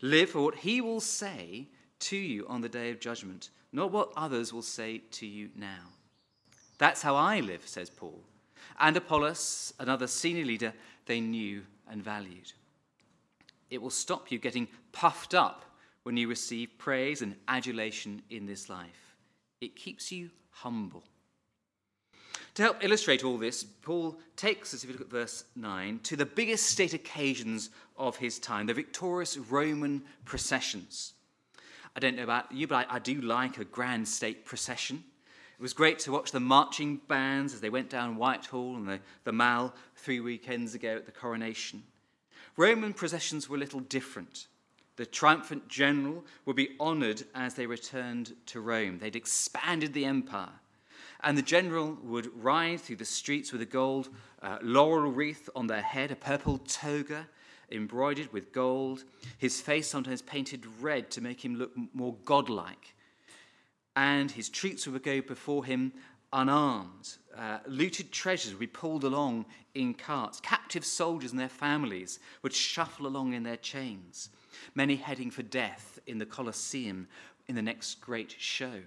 Live 0.00 0.30
for 0.30 0.42
what 0.42 0.56
he 0.56 0.80
will 0.80 1.00
say 1.00 1.68
to 2.00 2.16
you 2.16 2.46
on 2.48 2.60
the 2.60 2.68
day 2.68 2.90
of 2.90 2.98
judgment, 2.98 3.50
not 3.72 3.92
what 3.92 4.12
others 4.16 4.52
will 4.52 4.62
say 4.62 4.98
to 5.12 5.26
you 5.26 5.48
now. 5.54 5.86
That's 6.78 7.02
how 7.02 7.14
I 7.14 7.40
live, 7.40 7.66
says 7.66 7.88
Paul. 7.88 8.20
And 8.80 8.96
Apollos, 8.96 9.72
another 9.78 10.08
senior 10.08 10.44
leader, 10.44 10.74
they 11.06 11.20
knew 11.20 11.62
and 11.88 12.02
valued. 12.02 12.52
It 13.70 13.80
will 13.80 13.90
stop 13.90 14.32
you 14.32 14.38
getting 14.38 14.66
puffed 14.90 15.34
up 15.34 15.64
when 16.02 16.16
you 16.16 16.28
receive 16.28 16.78
praise 16.78 17.22
and 17.22 17.36
adulation 17.48 18.22
in 18.30 18.46
this 18.46 18.68
life. 18.68 19.16
It 19.60 19.76
keeps 19.76 20.10
you 20.10 20.30
humble. 20.50 21.04
To 22.54 22.62
help 22.62 22.84
illustrate 22.84 23.24
all 23.24 23.38
this, 23.38 23.64
Paul 23.64 24.18
takes 24.36 24.74
us, 24.74 24.84
if 24.84 24.90
you 24.90 24.94
look 24.94 25.06
at 25.06 25.10
verse 25.10 25.44
9, 25.56 26.00
to 26.04 26.16
the 26.16 26.26
biggest 26.26 26.66
state 26.66 26.92
occasions 26.92 27.70
of 27.96 28.16
his 28.16 28.38
time, 28.38 28.66
the 28.66 28.74
victorious 28.74 29.38
Roman 29.38 30.02
processions. 30.26 31.14
I 31.96 32.00
don't 32.00 32.16
know 32.16 32.24
about 32.24 32.52
you, 32.52 32.66
but 32.66 32.86
I, 32.90 32.96
I 32.96 32.98
do 32.98 33.20
like 33.22 33.58
a 33.58 33.64
grand 33.64 34.06
state 34.06 34.44
procession. 34.44 35.02
It 35.58 35.62
was 35.62 35.72
great 35.72 35.98
to 36.00 36.12
watch 36.12 36.30
the 36.30 36.40
marching 36.40 37.00
bands 37.08 37.54
as 37.54 37.60
they 37.60 37.70
went 37.70 37.88
down 37.88 38.16
Whitehall 38.16 38.76
and 38.76 38.88
the, 38.88 39.00
the 39.24 39.32
Mall 39.32 39.72
three 39.96 40.20
weekends 40.20 40.74
ago 40.74 40.96
at 40.96 41.06
the 41.06 41.12
coronation. 41.12 41.84
Roman 42.56 42.92
processions 42.92 43.48
were 43.48 43.56
a 43.56 43.60
little 43.60 43.80
different. 43.80 44.46
The 44.96 45.06
triumphant 45.06 45.68
general 45.68 46.24
would 46.44 46.56
be 46.56 46.76
honoured 46.78 47.22
as 47.34 47.54
they 47.54 47.66
returned 47.66 48.34
to 48.46 48.60
Rome. 48.60 48.98
They'd 48.98 49.16
expanded 49.16 49.94
the 49.94 50.04
empire. 50.04 50.52
And 51.24 51.38
the 51.38 51.42
general 51.42 51.96
would 52.02 52.30
ride 52.42 52.80
through 52.80 52.96
the 52.96 53.04
streets 53.04 53.52
with 53.52 53.62
a 53.62 53.66
gold 53.66 54.08
uh, 54.42 54.58
laurel 54.60 55.10
wreath 55.10 55.48
on 55.54 55.66
their 55.66 55.82
head, 55.82 56.10
a 56.10 56.16
purple 56.16 56.58
toga 56.58 57.26
embroidered 57.70 58.32
with 58.32 58.52
gold, 58.52 59.04
his 59.38 59.60
face 59.60 59.88
sometimes 59.88 60.20
painted 60.20 60.66
red 60.80 61.10
to 61.10 61.20
make 61.20 61.42
him 61.44 61.56
look 61.56 61.72
more 61.94 62.14
godlike. 62.24 62.94
And 63.96 64.30
his 64.30 64.48
troops 64.48 64.86
would 64.86 65.02
go 65.02 65.20
before 65.22 65.64
him 65.64 65.92
unarmed. 66.32 67.16
Uh, 67.36 67.58
looted 67.66 68.12
treasures 68.12 68.52
would 68.52 68.60
be 68.60 68.66
pulled 68.66 69.04
along 69.04 69.46
in 69.74 69.94
carts. 69.94 70.40
Captive 70.40 70.84
soldiers 70.84 71.30
and 71.30 71.40
their 71.40 71.48
families 71.48 72.18
would 72.42 72.52
shuffle 72.52 73.06
along 73.06 73.32
in 73.32 73.42
their 73.42 73.56
chains 73.56 74.30
many 74.74 74.96
heading 74.96 75.30
for 75.30 75.42
death 75.42 75.98
in 76.06 76.18
the 76.18 76.26
Colosseum 76.26 77.08
in 77.48 77.54
the 77.54 77.62
next 77.62 78.00
great 78.00 78.34
show. 78.38 78.82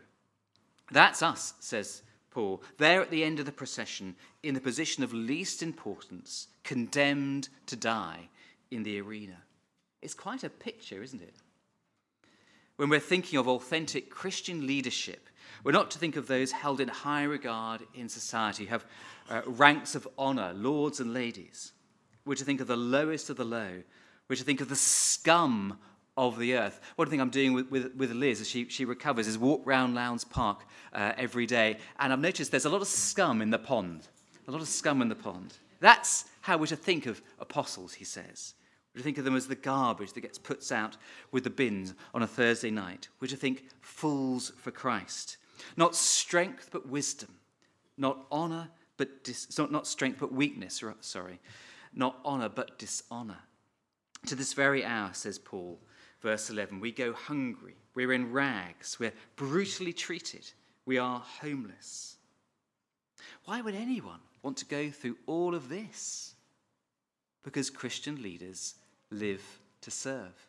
That's 0.91 1.21
us, 1.21 1.53
says 1.59 2.03
Paul, 2.31 2.61
there 2.77 3.01
at 3.01 3.11
the 3.11 3.23
end 3.23 3.39
of 3.39 3.45
the 3.45 3.51
procession, 3.51 4.15
in 4.43 4.53
the 4.53 4.61
position 4.61 5.03
of 5.03 5.13
least 5.13 5.63
importance, 5.63 6.47
condemned 6.63 7.49
to 7.67 7.75
die 7.75 8.29
in 8.71 8.83
the 8.83 8.99
arena. 8.99 9.37
It's 10.01 10.13
quite 10.13 10.43
a 10.43 10.49
picture, 10.49 11.01
isn't 11.01 11.21
it? 11.21 11.35
When 12.75 12.89
we're 12.89 12.99
thinking 12.99 13.39
of 13.39 13.47
authentic 13.47 14.09
Christian 14.09 14.67
leadership, 14.67 15.29
we're 15.63 15.71
not 15.71 15.89
to 15.91 15.97
think 15.97 16.17
of 16.17 16.27
those 16.27 16.51
held 16.51 16.81
in 16.81 16.89
high 16.89 17.23
regard 17.23 17.81
in 17.95 18.09
society, 18.09 18.65
who 18.65 18.71
have 18.71 18.85
uh, 19.29 19.41
ranks 19.45 19.95
of 19.95 20.07
honor, 20.17 20.53
lords 20.53 20.99
and 20.99 21.13
ladies. 21.13 21.71
We're 22.25 22.35
to 22.35 22.43
think 22.43 22.59
of 22.59 22.67
the 22.67 22.75
lowest 22.75 23.29
of 23.29 23.37
the 23.37 23.45
low, 23.45 23.81
we're 24.27 24.35
to 24.35 24.43
think 24.43 24.61
of 24.61 24.69
the 24.69 24.75
scum 24.75 25.77
of 26.17 26.39
the 26.39 26.55
earth. 26.55 26.79
One 26.95 27.09
thing 27.09 27.19
I'm 27.19 27.29
doing 27.29 27.53
with, 27.53 27.69
with, 27.69 27.95
with 27.95 28.11
Liz 28.11 28.41
as 28.41 28.49
she, 28.49 28.69
she 28.69 28.85
recovers 28.85 29.27
is 29.27 29.37
walk 29.37 29.61
round 29.65 29.95
Lowndes 29.95 30.23
Park 30.23 30.65
uh, 30.93 31.13
every 31.17 31.45
day. 31.45 31.77
And 31.99 32.13
I've 32.13 32.19
noticed 32.19 32.51
there's 32.51 32.65
a 32.65 32.69
lot 32.69 32.81
of 32.81 32.87
scum 32.87 33.41
in 33.41 33.49
the 33.49 33.59
pond. 33.59 34.07
A 34.47 34.51
lot 34.51 34.61
of 34.61 34.67
scum 34.67 35.01
in 35.01 35.09
the 35.09 35.15
pond. 35.15 35.53
That's 35.79 36.25
how 36.41 36.57
we're 36.57 36.67
to 36.67 36.75
think 36.75 37.05
of 37.05 37.21
apostles, 37.39 37.93
he 37.93 38.05
says. 38.05 38.53
We're 38.93 38.99
to 38.99 39.03
think 39.03 39.17
of 39.17 39.25
them 39.25 39.35
as 39.35 39.47
the 39.47 39.55
garbage 39.55 40.13
that 40.13 40.21
gets 40.21 40.37
put 40.37 40.71
out 40.71 40.95
with 41.31 41.43
the 41.43 41.49
bins 41.49 41.93
on 42.13 42.21
a 42.21 42.27
Thursday 42.27 42.71
night. 42.71 43.09
We're 43.19 43.27
to 43.27 43.35
think 43.35 43.65
fools 43.81 44.53
for 44.57 44.71
Christ. 44.71 45.37
Not 45.75 45.95
strength, 45.95 46.69
but 46.71 46.87
wisdom. 46.87 47.35
Not 47.97 48.25
honor, 48.31 48.69
but 48.97 49.23
dis- 49.23 49.57
not, 49.57 49.71
not 49.71 49.85
strength, 49.85 50.19
but 50.19 50.31
weakness. 50.31 50.81
Sorry. 51.01 51.39
Not 51.93 52.19
honor, 52.23 52.49
but 52.49 52.79
dishonor. 52.79 53.39
To 54.25 54.35
this 54.35 54.53
very 54.53 54.83
hour, 54.83 55.11
says 55.13 55.37
Paul, 55.37 55.77
verse 56.19 56.49
11, 56.49 56.79
we 56.79 56.91
go 56.91 57.13
hungry, 57.13 57.75
we're 57.93 58.11
in 58.11 58.31
rags, 58.31 58.99
we're 58.99 59.13
brutally 59.35 59.93
treated, 59.93 60.49
we 60.87 60.97
are 60.97 61.19
homeless. 61.41 62.15
Why 63.45 63.61
would 63.61 63.75
anyone 63.75 64.19
want 64.41 64.57
to 64.57 64.65
go 64.65 64.89
through 64.89 65.17
all 65.27 65.53
of 65.53 65.69
this? 65.69 66.33
Because 67.43 67.69
Christian 67.69 68.23
leaders 68.23 68.73
live 69.11 69.43
to 69.81 69.91
serve. 69.91 70.47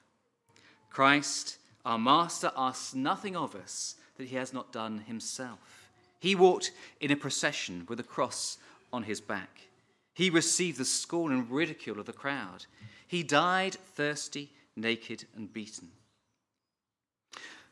Christ, 0.89 1.59
our 1.85 1.99
Master, 1.99 2.51
asks 2.57 2.95
nothing 2.95 3.37
of 3.37 3.55
us 3.55 3.97
that 4.17 4.29
he 4.29 4.37
has 4.37 4.55
not 4.55 4.73
done 4.73 5.01
himself. 5.01 5.91
He 6.19 6.35
walked 6.35 6.73
in 7.01 7.11
a 7.11 7.17
procession 7.17 7.85
with 7.91 8.01
a 8.01 8.05
cross 8.05 8.57
on 8.91 9.03
his 9.03 9.21
back. 9.21 9.61
He 10.15 10.31
received 10.31 10.79
the 10.79 10.87
scorn 10.87 11.31
and 11.31 11.51
ridicule 11.51 12.01
of 12.01 12.07
the 12.07 12.15
crowd. 12.15 12.65
He 13.07 13.23
died 13.23 13.75
thirsty, 13.75 14.53
naked, 14.75 15.27
and 15.37 15.53
beaten. 15.53 15.89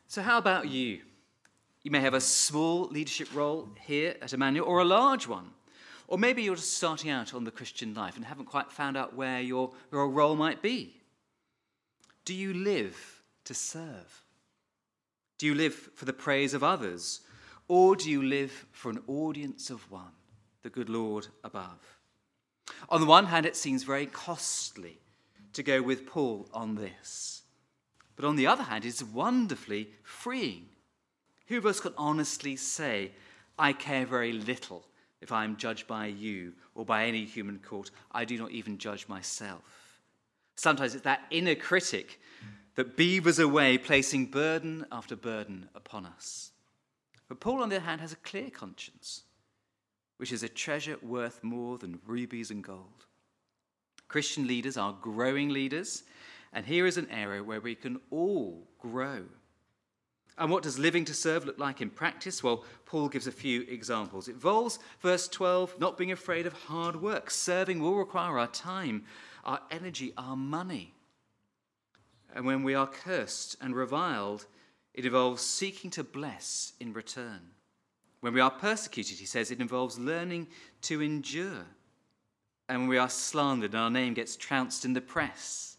So, 0.07 0.21
how 0.21 0.37
about 0.37 0.69
you? 0.69 1.01
You 1.83 1.91
may 1.91 2.01
have 2.01 2.13
a 2.13 2.21
small 2.21 2.87
leadership 2.87 3.27
role 3.33 3.69
here 3.85 4.15
at 4.21 4.33
Emmanuel 4.33 4.67
or 4.67 4.79
a 4.79 4.85
large 4.85 5.27
one. 5.27 5.51
Or 6.07 6.17
maybe 6.17 6.43
you're 6.43 6.55
just 6.55 6.77
starting 6.77 7.09
out 7.09 7.33
on 7.33 7.43
the 7.43 7.51
Christian 7.51 7.93
life 7.93 8.15
and 8.15 8.25
haven't 8.25 8.45
quite 8.45 8.71
found 8.71 8.95
out 8.95 9.15
where 9.15 9.41
your, 9.41 9.71
your 9.91 10.07
role 10.09 10.35
might 10.35 10.61
be. 10.61 10.95
Do 12.25 12.33
you 12.33 12.53
live 12.53 13.21
to 13.45 13.53
serve? 13.53 14.23
Do 15.37 15.45
you 15.45 15.55
live 15.55 15.73
for 15.73 16.05
the 16.05 16.13
praise 16.13 16.53
of 16.53 16.63
others? 16.63 17.21
Or 17.67 17.95
do 17.95 18.09
you 18.09 18.21
live 18.21 18.65
for 18.71 18.89
an 18.89 19.01
audience 19.07 19.69
of 19.69 19.89
one, 19.91 20.13
the 20.61 20.69
good 20.69 20.89
Lord 20.89 21.27
above? 21.43 21.99
On 22.89 23.01
the 23.01 23.07
one 23.07 23.25
hand, 23.25 23.45
it 23.45 23.55
seems 23.55 23.83
very 23.83 24.05
costly 24.05 24.99
to 25.55 25.63
go 25.63 25.81
with 25.81 26.05
Paul 26.05 26.47
on 26.53 26.75
this. 26.75 27.41
But 28.15 28.25
on 28.25 28.35
the 28.35 28.47
other 28.47 28.63
hand, 28.63 28.85
it's 28.85 29.03
wonderfully 29.03 29.89
freeing. 30.03 30.67
Who 31.47 31.57
of 31.57 31.65
us 31.65 31.79
can 31.79 31.93
honestly 31.97 32.55
say, 32.55 33.11
I 33.57 33.73
care 33.73 34.05
very 34.05 34.31
little 34.31 34.85
if 35.21 35.31
I 35.31 35.43
am 35.43 35.57
judged 35.57 35.87
by 35.87 36.07
you 36.07 36.53
or 36.75 36.85
by 36.85 37.05
any 37.05 37.25
human 37.25 37.59
court? 37.59 37.91
I 38.11 38.25
do 38.25 38.37
not 38.37 38.51
even 38.51 38.77
judge 38.77 39.07
myself. 39.07 39.99
Sometimes 40.55 40.93
it's 40.95 41.03
that 41.03 41.25
inner 41.29 41.55
critic 41.55 42.19
that 42.75 42.97
beavers 42.97 43.39
away, 43.39 43.77
placing 43.77 44.27
burden 44.27 44.85
after 44.91 45.15
burden 45.15 45.69
upon 45.75 46.05
us. 46.05 46.51
But 47.27 47.39
Paul, 47.39 47.63
on 47.63 47.69
the 47.69 47.77
other 47.77 47.85
hand, 47.85 48.01
has 48.01 48.13
a 48.13 48.17
clear 48.17 48.49
conscience, 48.49 49.23
which 50.17 50.31
is 50.31 50.43
a 50.43 50.49
treasure 50.49 50.97
worth 51.01 51.43
more 51.43 51.77
than 51.77 51.99
rubies 52.05 52.51
and 52.51 52.63
gold. 52.63 53.04
Christian 54.07 54.47
leaders 54.47 54.77
are 54.77 54.95
growing 55.01 55.49
leaders, 55.49 56.03
and 56.53 56.65
here 56.65 56.85
is 56.85 56.97
an 56.97 57.09
area 57.09 57.43
where 57.43 57.61
we 57.61 57.75
can 57.75 57.99
all 58.11 58.67
grow. 58.79 59.23
And 60.37 60.51
what 60.51 60.63
does 60.63 60.77
living 60.77 61.05
to 61.05 61.13
serve 61.13 61.45
look 61.45 61.59
like 61.59 61.81
in 61.81 61.89
practice? 61.89 62.43
Well, 62.43 62.65
Paul 62.85 63.07
gives 63.07 63.25
a 63.27 63.31
few 63.31 63.61
examples. 63.61 64.27
It 64.27 64.33
involves, 64.33 64.79
verse 64.99 65.27
12, 65.29 65.79
not 65.79 65.97
being 65.97 66.11
afraid 66.11 66.45
of 66.45 66.53
hard 66.53 67.01
work. 67.01 67.31
Serving 67.31 67.79
will 67.79 67.95
require 67.95 68.37
our 68.37 68.47
time, 68.47 69.05
our 69.45 69.61
energy, 69.71 70.13
our 70.17 70.35
money. 70.35 70.93
And 72.33 72.45
when 72.45 72.63
we 72.63 72.75
are 72.75 72.87
cursed 72.87 73.55
and 73.61 73.73
reviled, 73.73 74.45
it 74.93 75.05
involves 75.05 75.41
seeking 75.41 75.89
to 75.91 76.03
bless 76.03 76.73
in 76.81 76.91
return. 76.91 77.39
When 78.19 78.33
we 78.33 78.41
are 78.41 78.51
persecuted, 78.51 79.17
he 79.17 79.25
says, 79.25 79.51
it 79.51 79.61
involves 79.61 79.97
learning 79.97 80.47
to 80.81 81.01
endure 81.01 81.65
and 82.67 82.89
we 82.89 82.97
are 82.97 83.09
slandered 83.09 83.73
and 83.73 83.81
our 83.81 83.89
name 83.89 84.13
gets 84.13 84.35
trounced 84.35 84.85
in 84.85 84.93
the 84.93 85.01
press, 85.01 85.77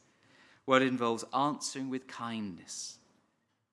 well, 0.67 0.83
it 0.83 0.89
involves 0.89 1.25
answering 1.35 1.91
with 1.91 2.07
kindness. 2.07 2.99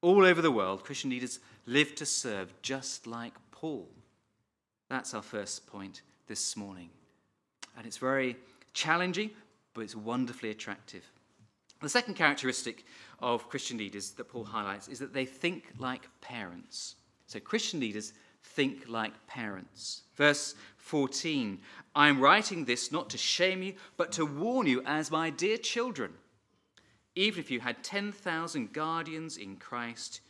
All 0.01 0.25
over 0.25 0.41
the 0.41 0.51
world, 0.51 0.83
Christian 0.83 1.09
leaders 1.09 1.39
live 1.65 1.95
to 1.95 2.05
serve 2.05 2.53
just 2.61 3.07
like 3.07 3.33
Paul. 3.51 3.87
That's 4.89 5.13
our 5.13 5.21
first 5.21 5.65
point 5.65 6.01
this 6.27 6.55
morning. 6.55 6.89
And 7.77 7.87
it's 7.87 7.97
very 7.97 8.35
challenging, 8.73 9.31
but 9.73 9.81
it's 9.81 9.95
wonderfully 9.95 10.51
attractive. 10.51 11.03
The 11.81 11.89
second 11.89 12.13
characteristic 12.15 12.85
of 13.19 13.49
Christian 13.49 13.77
leaders 13.77 14.11
that 14.11 14.29
Paul 14.29 14.43
highlights 14.43 14.87
is 14.87 14.99
that 14.99 15.13
they 15.13 15.25
think 15.25 15.73
like 15.79 16.07
parents. 16.21 16.95
So, 17.27 17.39
Christian 17.39 17.79
leaders 17.79 18.13
think 18.43 18.87
like 18.87 19.27
parents. 19.27 20.03
Verse 20.15 20.55
14 20.77 21.59
I 21.95 22.07
am 22.07 22.19
writing 22.19 22.65
this 22.65 22.91
not 22.91 23.09
to 23.11 23.17
shame 23.17 23.61
you, 23.61 23.73
but 23.97 24.11
to 24.13 24.25
warn 24.25 24.67
you 24.67 24.81
as 24.85 25.11
my 25.11 25.29
dear 25.29 25.57
children. 25.57 26.13
Even 27.15 27.39
if 27.39 27.51
you 27.51 27.59
had 27.59 27.83
10,000 27.83 28.73
guardians 28.73 29.37
in 29.37 29.57
Christ, 29.57 30.21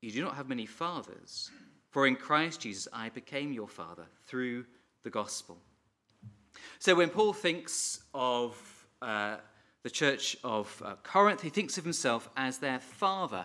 you 0.00 0.12
do 0.12 0.22
not 0.22 0.36
have 0.36 0.48
many 0.48 0.66
fathers. 0.66 1.50
For 1.90 2.06
in 2.06 2.14
Christ 2.14 2.60
Jesus 2.60 2.86
I 2.92 3.08
became 3.08 3.52
your 3.52 3.66
father 3.66 4.06
through 4.26 4.66
the 5.02 5.10
gospel. 5.10 5.58
So 6.78 6.94
when 6.94 7.10
Paul 7.10 7.32
thinks 7.32 8.02
of 8.14 8.56
uh, 9.02 9.36
the 9.82 9.90
church 9.90 10.36
of 10.44 10.80
uh, 10.84 10.94
Corinth, 11.02 11.42
he 11.42 11.50
thinks 11.50 11.78
of 11.78 11.84
himself 11.84 12.28
as 12.36 12.58
their 12.58 12.78
father 12.78 13.44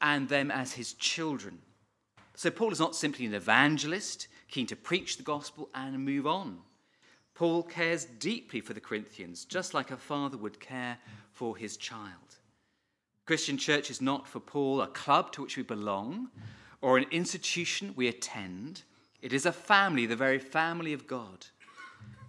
and 0.00 0.28
them 0.28 0.50
as 0.50 0.72
his 0.72 0.94
children. 0.94 1.58
So 2.42 2.50
Paul 2.50 2.72
is 2.72 2.80
not 2.80 2.96
simply 2.96 3.24
an 3.24 3.34
evangelist, 3.34 4.26
keen 4.48 4.66
to 4.66 4.74
preach 4.74 5.16
the 5.16 5.22
gospel 5.22 5.68
and 5.76 6.04
move 6.04 6.26
on. 6.26 6.58
Paul 7.34 7.62
cares 7.62 8.04
deeply 8.04 8.60
for 8.60 8.74
the 8.74 8.80
Corinthians, 8.80 9.44
just 9.44 9.74
like 9.74 9.92
a 9.92 9.96
father 9.96 10.36
would 10.36 10.58
care 10.58 10.98
for 11.30 11.56
his 11.56 11.76
child. 11.76 12.40
Christian 13.26 13.56
church 13.56 13.90
is 13.90 14.00
not 14.00 14.26
for 14.26 14.40
Paul 14.40 14.80
a 14.80 14.88
club 14.88 15.30
to 15.34 15.42
which 15.42 15.56
we 15.56 15.62
belong 15.62 16.30
or 16.80 16.98
an 16.98 17.06
institution 17.12 17.92
we 17.94 18.08
attend. 18.08 18.82
It 19.20 19.32
is 19.32 19.46
a 19.46 19.52
family, 19.52 20.04
the 20.06 20.16
very 20.16 20.40
family 20.40 20.92
of 20.92 21.06
God. 21.06 21.46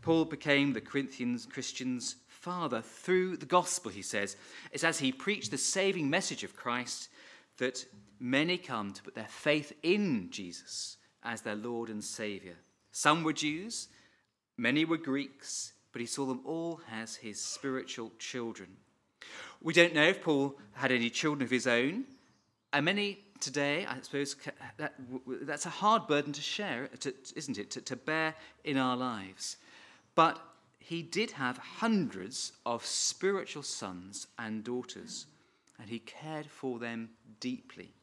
Paul 0.03 0.25
became 0.25 0.73
the 0.73 0.81
Corinthians 0.81 1.47
Christians' 1.47 2.17
father 2.27 2.83
through 2.83 3.37
the 3.37 3.47
gospel, 3.47 3.89
he 3.89 4.03
says. 4.03 4.35
It's 4.71 4.83
as 4.83 4.99
he 4.99 5.11
preached 5.11 5.49
the 5.49 5.57
saving 5.57 6.07
message 6.07 6.43
of 6.43 6.55
Christ 6.55 7.09
that 7.57 7.83
many 8.19 8.57
come 8.57 8.93
to 8.93 9.03
put 9.03 9.15
their 9.15 9.27
faith 9.29 9.73
in 9.83 10.29
Jesus 10.29 10.97
as 11.23 11.41
their 11.41 11.55
Lord 11.55 11.89
and 11.89 12.03
Saviour. 12.03 12.55
Some 12.91 13.23
were 13.23 13.33
Jews, 13.33 13.87
many 14.57 14.85
were 14.85 14.97
Greeks, 14.97 15.73
but 15.91 16.01
he 16.01 16.05
saw 16.05 16.25
them 16.25 16.41
all 16.45 16.81
as 16.91 17.15
his 17.15 17.39
spiritual 17.41 18.11
children. 18.19 18.69
We 19.61 19.73
don't 19.73 19.93
know 19.93 20.07
if 20.07 20.21
Paul 20.21 20.57
had 20.73 20.91
any 20.91 21.09
children 21.09 21.43
of 21.43 21.51
his 21.51 21.67
own, 21.67 22.05
and 22.71 22.85
many 22.85 23.19
today, 23.39 23.85
I 23.85 23.99
suppose, 24.01 24.35
that, 24.77 24.93
that's 25.41 25.65
a 25.65 25.69
hard 25.69 26.07
burden 26.07 26.33
to 26.33 26.41
share, 26.41 26.87
to, 27.01 27.13
isn't 27.35 27.57
it, 27.57 27.71
to, 27.71 27.81
to 27.81 27.95
bear 27.95 28.35
in 28.63 28.77
our 28.77 28.97
lives. 28.97 29.57
But 30.15 30.39
he 30.79 31.01
did 31.01 31.31
have 31.31 31.57
hundreds 31.57 32.53
of 32.65 32.85
spiritual 32.85 33.63
sons 33.63 34.27
and 34.37 34.63
daughters, 34.63 35.27
and 35.79 35.89
he 35.89 35.99
cared 35.99 36.47
for 36.47 36.79
them 36.79 37.09
deeply. 37.39 37.93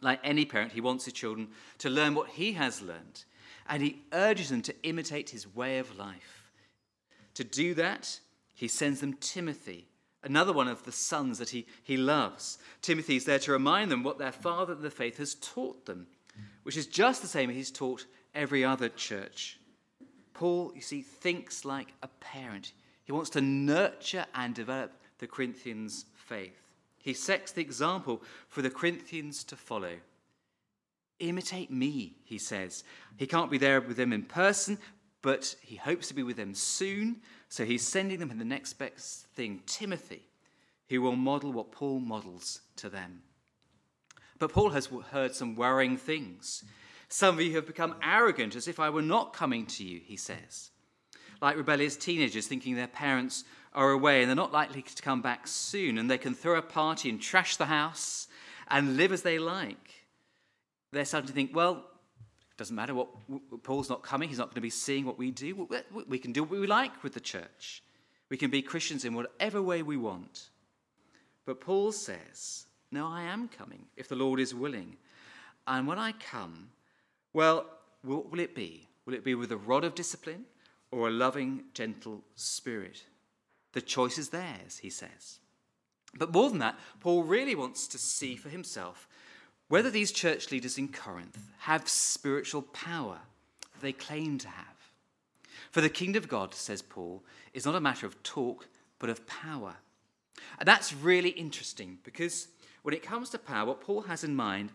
Like 0.00 0.20
any 0.22 0.44
parent, 0.44 0.72
he 0.72 0.80
wants 0.80 1.04
his 1.04 1.14
children 1.14 1.48
to 1.78 1.90
learn 1.90 2.14
what 2.14 2.30
he 2.30 2.52
has 2.52 2.80
learned, 2.80 3.24
and 3.68 3.82
he 3.82 4.02
urges 4.12 4.50
them 4.50 4.62
to 4.62 4.74
imitate 4.82 5.30
his 5.30 5.52
way 5.52 5.78
of 5.78 5.98
life. 5.98 6.52
To 7.34 7.44
do 7.44 7.74
that, 7.74 8.20
he 8.54 8.68
sends 8.68 9.00
them 9.00 9.14
Timothy, 9.14 9.88
another 10.22 10.52
one 10.52 10.68
of 10.68 10.84
the 10.84 10.92
sons 10.92 11.38
that 11.38 11.50
he, 11.50 11.66
he 11.82 11.96
loves. 11.96 12.58
Timothy 12.82 13.16
is 13.16 13.24
there 13.24 13.38
to 13.40 13.52
remind 13.52 13.90
them 13.90 14.02
what 14.02 14.18
their 14.18 14.32
father 14.32 14.74
the 14.74 14.90
faith 14.90 15.18
has 15.18 15.34
taught 15.34 15.86
them, 15.86 16.06
which 16.62 16.76
is 16.76 16.86
just 16.86 17.22
the 17.22 17.28
same 17.28 17.50
as 17.50 17.56
he's 17.56 17.70
taught 17.70 18.06
every 18.34 18.64
other 18.64 18.88
church. 18.88 19.58
Paul, 20.34 20.72
you 20.74 20.80
see, 20.80 21.02
thinks 21.02 21.64
like 21.64 21.92
a 22.02 22.08
parent. 22.20 22.72
He 23.04 23.12
wants 23.12 23.30
to 23.30 23.40
nurture 23.40 24.26
and 24.34 24.54
develop 24.54 24.92
the 25.18 25.26
Corinthians' 25.26 26.04
faith. 26.14 26.67
He 26.98 27.14
sets 27.14 27.52
the 27.52 27.60
example 27.60 28.22
for 28.48 28.62
the 28.62 28.70
Corinthians 28.70 29.44
to 29.44 29.56
follow. 29.56 29.94
Imitate 31.20 31.70
me, 31.70 32.16
he 32.24 32.38
says. 32.38 32.84
He 33.16 33.26
can't 33.26 33.50
be 33.50 33.58
there 33.58 33.80
with 33.80 33.96
them 33.96 34.12
in 34.12 34.22
person, 34.22 34.78
but 35.22 35.56
he 35.60 35.76
hopes 35.76 36.08
to 36.08 36.14
be 36.14 36.22
with 36.22 36.36
them 36.36 36.54
soon. 36.54 37.20
So 37.48 37.64
he's 37.64 37.86
sending 37.86 38.18
them 38.18 38.36
the 38.36 38.44
next 38.44 38.74
best 38.74 39.26
thing, 39.34 39.62
Timothy, 39.66 40.22
who 40.88 41.02
will 41.02 41.16
model 41.16 41.52
what 41.52 41.72
Paul 41.72 42.00
models 42.00 42.60
to 42.76 42.88
them. 42.88 43.22
But 44.38 44.52
Paul 44.52 44.70
has 44.70 44.88
heard 45.10 45.34
some 45.34 45.56
worrying 45.56 45.96
things. 45.96 46.64
Some 47.08 47.36
of 47.36 47.40
you 47.40 47.56
have 47.56 47.66
become 47.66 47.96
arrogant 48.02 48.54
as 48.54 48.68
if 48.68 48.78
I 48.78 48.90
were 48.90 49.02
not 49.02 49.32
coming 49.32 49.66
to 49.66 49.84
you, 49.84 50.00
he 50.04 50.16
says. 50.16 50.70
Like 51.40 51.56
rebellious 51.56 51.96
teenagers 51.96 52.46
thinking 52.46 52.74
their 52.74 52.86
parents 52.86 53.44
are 53.74 53.90
away 53.90 54.20
and 54.20 54.28
they're 54.28 54.36
not 54.36 54.52
likely 54.52 54.82
to 54.82 55.02
come 55.02 55.22
back 55.22 55.46
soon, 55.46 55.98
and 55.98 56.10
they 56.10 56.18
can 56.18 56.34
throw 56.34 56.58
a 56.58 56.62
party 56.62 57.08
and 57.08 57.20
trash 57.20 57.56
the 57.56 57.66
house 57.66 58.28
and 58.68 58.96
live 58.96 59.12
as 59.12 59.22
they 59.22 59.38
like. 59.38 60.06
They're 60.92 61.04
starting 61.04 61.28
to 61.28 61.34
think, 61.34 61.54
well, 61.54 61.76
it 61.76 62.56
doesn't 62.56 62.74
matter 62.74 62.94
what 62.94 63.08
Paul's 63.62 63.88
not 63.88 64.02
coming, 64.02 64.28
he's 64.28 64.38
not 64.38 64.46
going 64.46 64.56
to 64.56 64.60
be 64.60 64.70
seeing 64.70 65.04
what 65.04 65.18
we 65.18 65.30
do. 65.30 65.68
We 66.08 66.18
can 66.18 66.32
do 66.32 66.42
what 66.42 66.58
we 66.58 66.66
like 66.66 67.02
with 67.02 67.14
the 67.14 67.20
church. 67.20 67.82
We 68.30 68.36
can 68.36 68.50
be 68.50 68.62
Christians 68.62 69.04
in 69.04 69.14
whatever 69.14 69.62
way 69.62 69.82
we 69.82 69.96
want. 69.96 70.50
But 71.46 71.60
Paul 71.60 71.92
says, 71.92 72.66
No, 72.90 73.06
I 73.06 73.22
am 73.22 73.48
coming 73.48 73.86
if 73.96 74.08
the 74.08 74.16
Lord 74.16 74.40
is 74.40 74.54
willing. 74.54 74.96
And 75.66 75.86
when 75.86 75.98
I 75.98 76.12
come, 76.12 76.70
well, 77.32 77.66
what 78.02 78.30
will 78.30 78.40
it 78.40 78.54
be? 78.54 78.88
Will 79.06 79.14
it 79.14 79.24
be 79.24 79.34
with 79.34 79.52
a 79.52 79.56
rod 79.56 79.84
of 79.84 79.94
discipline 79.94 80.44
or 80.90 81.08
a 81.08 81.10
loving, 81.10 81.64
gentle 81.74 82.22
spirit? 82.34 83.04
The 83.78 83.82
choice 83.82 84.18
is 84.18 84.30
theirs, 84.30 84.80
he 84.82 84.90
says. 84.90 85.38
But 86.12 86.32
more 86.32 86.50
than 86.50 86.58
that, 86.58 86.76
Paul 86.98 87.22
really 87.22 87.54
wants 87.54 87.86
to 87.86 87.96
see 87.96 88.34
for 88.34 88.48
himself 88.48 89.06
whether 89.68 89.88
these 89.88 90.10
church 90.10 90.50
leaders 90.50 90.78
in 90.78 90.88
Corinth 90.88 91.38
have 91.58 91.88
spiritual 91.88 92.62
power 92.62 93.20
that 93.72 93.80
they 93.80 93.92
claim 93.92 94.36
to 94.38 94.48
have. 94.48 94.90
For 95.70 95.80
the 95.80 95.88
kingdom 95.88 96.24
of 96.24 96.28
God, 96.28 96.54
says 96.54 96.82
Paul, 96.82 97.22
is 97.54 97.64
not 97.64 97.76
a 97.76 97.80
matter 97.80 98.04
of 98.04 98.20
talk, 98.24 98.66
but 98.98 99.10
of 99.10 99.24
power. 99.28 99.76
And 100.58 100.66
that's 100.66 100.92
really 100.92 101.30
interesting 101.30 101.98
because 102.02 102.48
when 102.82 102.94
it 102.94 103.04
comes 103.04 103.30
to 103.30 103.38
power, 103.38 103.68
what 103.68 103.80
Paul 103.80 104.00
has 104.00 104.24
in 104.24 104.34
mind 104.34 104.72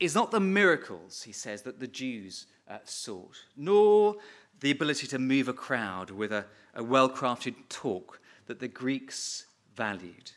is 0.00 0.14
not 0.14 0.30
the 0.30 0.40
miracles, 0.40 1.24
he 1.24 1.32
says, 1.32 1.60
that 1.64 1.78
the 1.78 1.86
Jews 1.86 2.46
uh, 2.70 2.78
sought, 2.84 3.36
nor 3.54 4.16
the 4.60 4.70
ability 4.70 5.08
to 5.08 5.18
move 5.18 5.46
a 5.46 5.52
crowd 5.52 6.10
with 6.10 6.32
a, 6.32 6.46
a 6.74 6.82
well 6.82 7.10
crafted 7.10 7.54
talk 7.68 8.18
that 8.46 8.60
the 8.60 8.68
Greeks 8.68 9.46
valued, 9.74 10.32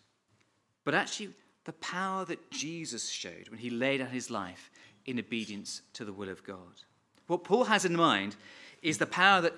but 0.83 0.93
actually 0.93 1.29
the 1.65 1.73
power 1.73 2.25
that 2.25 2.51
Jesus 2.51 3.09
showed 3.09 3.49
when 3.49 3.59
he 3.59 3.69
laid 3.69 4.01
out 4.01 4.09
his 4.09 4.29
life 4.29 4.71
in 5.05 5.19
obedience 5.19 5.81
to 5.93 6.05
the 6.05 6.13
will 6.13 6.29
of 6.29 6.43
God. 6.43 6.83
What 7.27 7.43
Paul 7.43 7.65
has 7.65 7.85
in 7.85 7.95
mind 7.95 8.35
is 8.81 8.97
the 8.97 9.05
power 9.05 9.41
that 9.41 9.53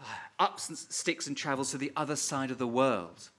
uh, 0.00 0.04
ups 0.38 0.68
and 0.68 0.78
sticks 0.78 1.26
and 1.26 1.36
travels 1.36 1.70
to 1.70 1.78
the 1.78 1.92
other 1.96 2.16
side 2.16 2.50
of 2.50 2.58
the 2.58 2.66
world. 2.66 3.30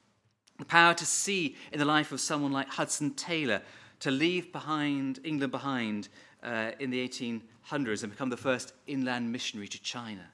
The 0.59 0.65
power 0.65 0.93
to 0.95 1.05
see 1.05 1.55
in 1.71 1.79
the 1.79 1.85
life 1.85 2.11
of 2.11 2.19
someone 2.19 2.51
like 2.51 2.67
Hudson 2.67 3.11
Taylor, 3.11 3.61
to 3.99 4.11
leave 4.11 4.51
behind 4.51 5.19
England 5.23 5.51
behind 5.51 6.09
uh, 6.43 6.71
in 6.79 6.89
the 6.89 7.07
1800s 7.07 8.03
and 8.03 8.11
become 8.11 8.29
the 8.29 8.37
first 8.37 8.73
inland 8.85 9.31
missionary 9.31 9.67
to 9.67 9.81
China. 9.81 10.25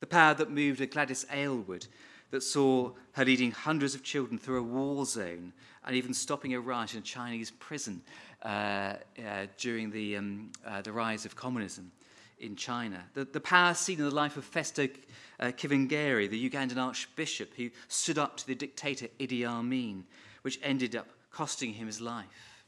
The 0.00 0.06
power 0.06 0.34
that 0.34 0.50
moved 0.50 0.88
Gladys 0.90 1.26
Aylward 1.30 1.86
that 2.32 2.42
saw 2.42 2.90
her 3.12 3.24
leading 3.24 3.50
hundreds 3.52 3.94
of 3.94 4.02
children 4.02 4.38
through 4.38 4.58
a 4.58 4.62
war 4.62 5.04
zone 5.04 5.52
and 5.84 5.94
even 5.94 6.14
stopping 6.14 6.54
a 6.54 6.60
riot 6.60 6.94
in 6.94 7.00
a 7.00 7.02
Chinese 7.02 7.50
prison 7.50 8.00
uh, 8.42 8.48
uh, 8.48 9.46
during 9.58 9.90
the, 9.90 10.16
um, 10.16 10.50
uh, 10.66 10.80
the 10.80 10.90
rise 10.90 11.26
of 11.26 11.36
communism 11.36 11.92
in 12.40 12.56
China. 12.56 13.04
The, 13.12 13.26
the 13.26 13.40
power 13.40 13.74
seen 13.74 13.98
in 13.98 14.06
the 14.06 14.14
life 14.14 14.38
of 14.38 14.50
Festo 14.50 14.90
uh, 15.38 15.46
the 15.50 16.50
Ugandan 16.50 16.78
archbishop 16.78 17.52
who 17.54 17.70
stood 17.88 18.18
up 18.18 18.38
to 18.38 18.46
the 18.46 18.54
dictator 18.54 19.08
Idi 19.20 19.44
Amin, 19.44 20.04
which 20.40 20.58
ended 20.62 20.96
up 20.96 21.08
costing 21.30 21.74
him 21.74 21.86
his 21.86 22.00
life. 22.00 22.64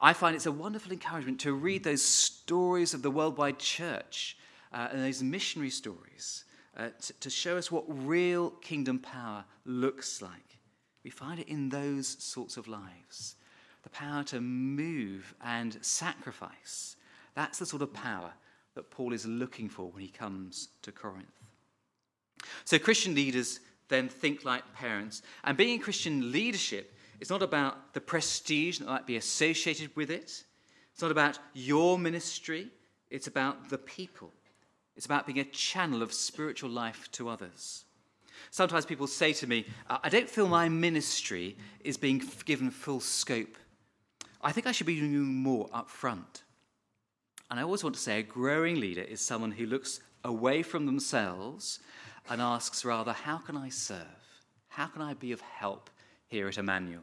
I 0.00 0.12
find 0.12 0.36
it's 0.36 0.46
a 0.46 0.52
wonderful 0.52 0.92
encouragement 0.92 1.40
to 1.40 1.52
read 1.52 1.82
those 1.82 2.02
stories 2.02 2.94
of 2.94 3.02
the 3.02 3.10
worldwide 3.10 3.58
church 3.58 4.36
uh, 4.72 4.88
and 4.92 5.02
those 5.02 5.22
missionary 5.22 5.70
stories 5.70 6.43
uh, 6.76 6.88
to, 7.20 7.30
show 7.30 7.56
us 7.56 7.70
what 7.70 7.84
real 7.88 8.50
kingdom 8.50 8.98
power 8.98 9.44
looks 9.64 10.20
like. 10.20 10.58
We 11.04 11.10
find 11.10 11.38
it 11.38 11.48
in 11.48 11.68
those 11.68 12.16
sorts 12.18 12.56
of 12.56 12.66
lives. 12.66 13.36
The 13.82 13.90
power 13.90 14.24
to 14.24 14.40
move 14.40 15.34
and 15.44 15.76
sacrifice. 15.82 16.96
That's 17.34 17.58
the 17.58 17.66
sort 17.66 17.82
of 17.82 17.92
power 17.92 18.32
that 18.74 18.90
Paul 18.90 19.12
is 19.12 19.26
looking 19.26 19.68
for 19.68 19.90
when 19.90 20.02
he 20.02 20.08
comes 20.08 20.68
to 20.82 20.90
Corinth. 20.90 21.28
So, 22.64 22.78
Christian 22.78 23.14
leaders 23.14 23.60
then 23.88 24.08
think 24.08 24.44
like 24.44 24.74
parents, 24.74 25.22
and 25.44 25.56
being 25.56 25.74
in 25.74 25.80
Christian 25.80 26.32
leadership 26.32 26.92
is 27.20 27.30
not 27.30 27.42
about 27.42 27.94
the 27.94 28.00
prestige 28.00 28.78
that 28.78 28.88
might 28.88 29.06
be 29.06 29.16
associated 29.16 29.94
with 29.94 30.10
it. 30.10 30.44
It's 30.92 31.02
not 31.02 31.10
about 31.10 31.38
your 31.52 31.98
ministry. 31.98 32.68
It's 33.10 33.26
about 33.26 33.68
the 33.68 33.78
people. 33.78 34.32
It's 34.96 35.06
about 35.06 35.26
being 35.26 35.40
a 35.40 35.44
channel 35.44 36.02
of 36.02 36.12
spiritual 36.12 36.70
life 36.70 37.10
to 37.12 37.28
others. 37.28 37.84
Sometimes 38.50 38.86
people 38.86 39.06
say 39.06 39.32
to 39.34 39.46
me, 39.46 39.66
I 39.88 40.08
don't 40.08 40.28
feel 40.28 40.46
my 40.46 40.68
ministry 40.68 41.56
is 41.80 41.96
being 41.96 42.22
given 42.44 42.70
full 42.70 43.00
scope. 43.00 43.56
I 44.40 44.52
think 44.52 44.66
I 44.66 44.72
should 44.72 44.86
be 44.86 45.00
doing 45.00 45.24
more 45.24 45.68
up 45.72 45.88
front. 45.88 46.42
And 47.50 47.58
I 47.58 47.62
always 47.62 47.82
want 47.82 47.96
to 47.96 48.00
say 48.00 48.20
a 48.20 48.22
growing 48.22 48.80
leader 48.80 49.02
is 49.02 49.20
someone 49.20 49.52
who 49.52 49.66
looks 49.66 50.00
away 50.24 50.62
from 50.62 50.86
themselves 50.86 51.80
and 52.28 52.40
asks 52.40 52.84
rather, 52.84 53.12
How 53.12 53.38
can 53.38 53.56
I 53.56 53.68
serve? 53.68 54.06
How 54.68 54.86
can 54.86 55.02
I 55.02 55.14
be 55.14 55.32
of 55.32 55.40
help 55.40 55.90
here 56.26 56.48
at 56.48 56.58
Emmanuel? 56.58 57.02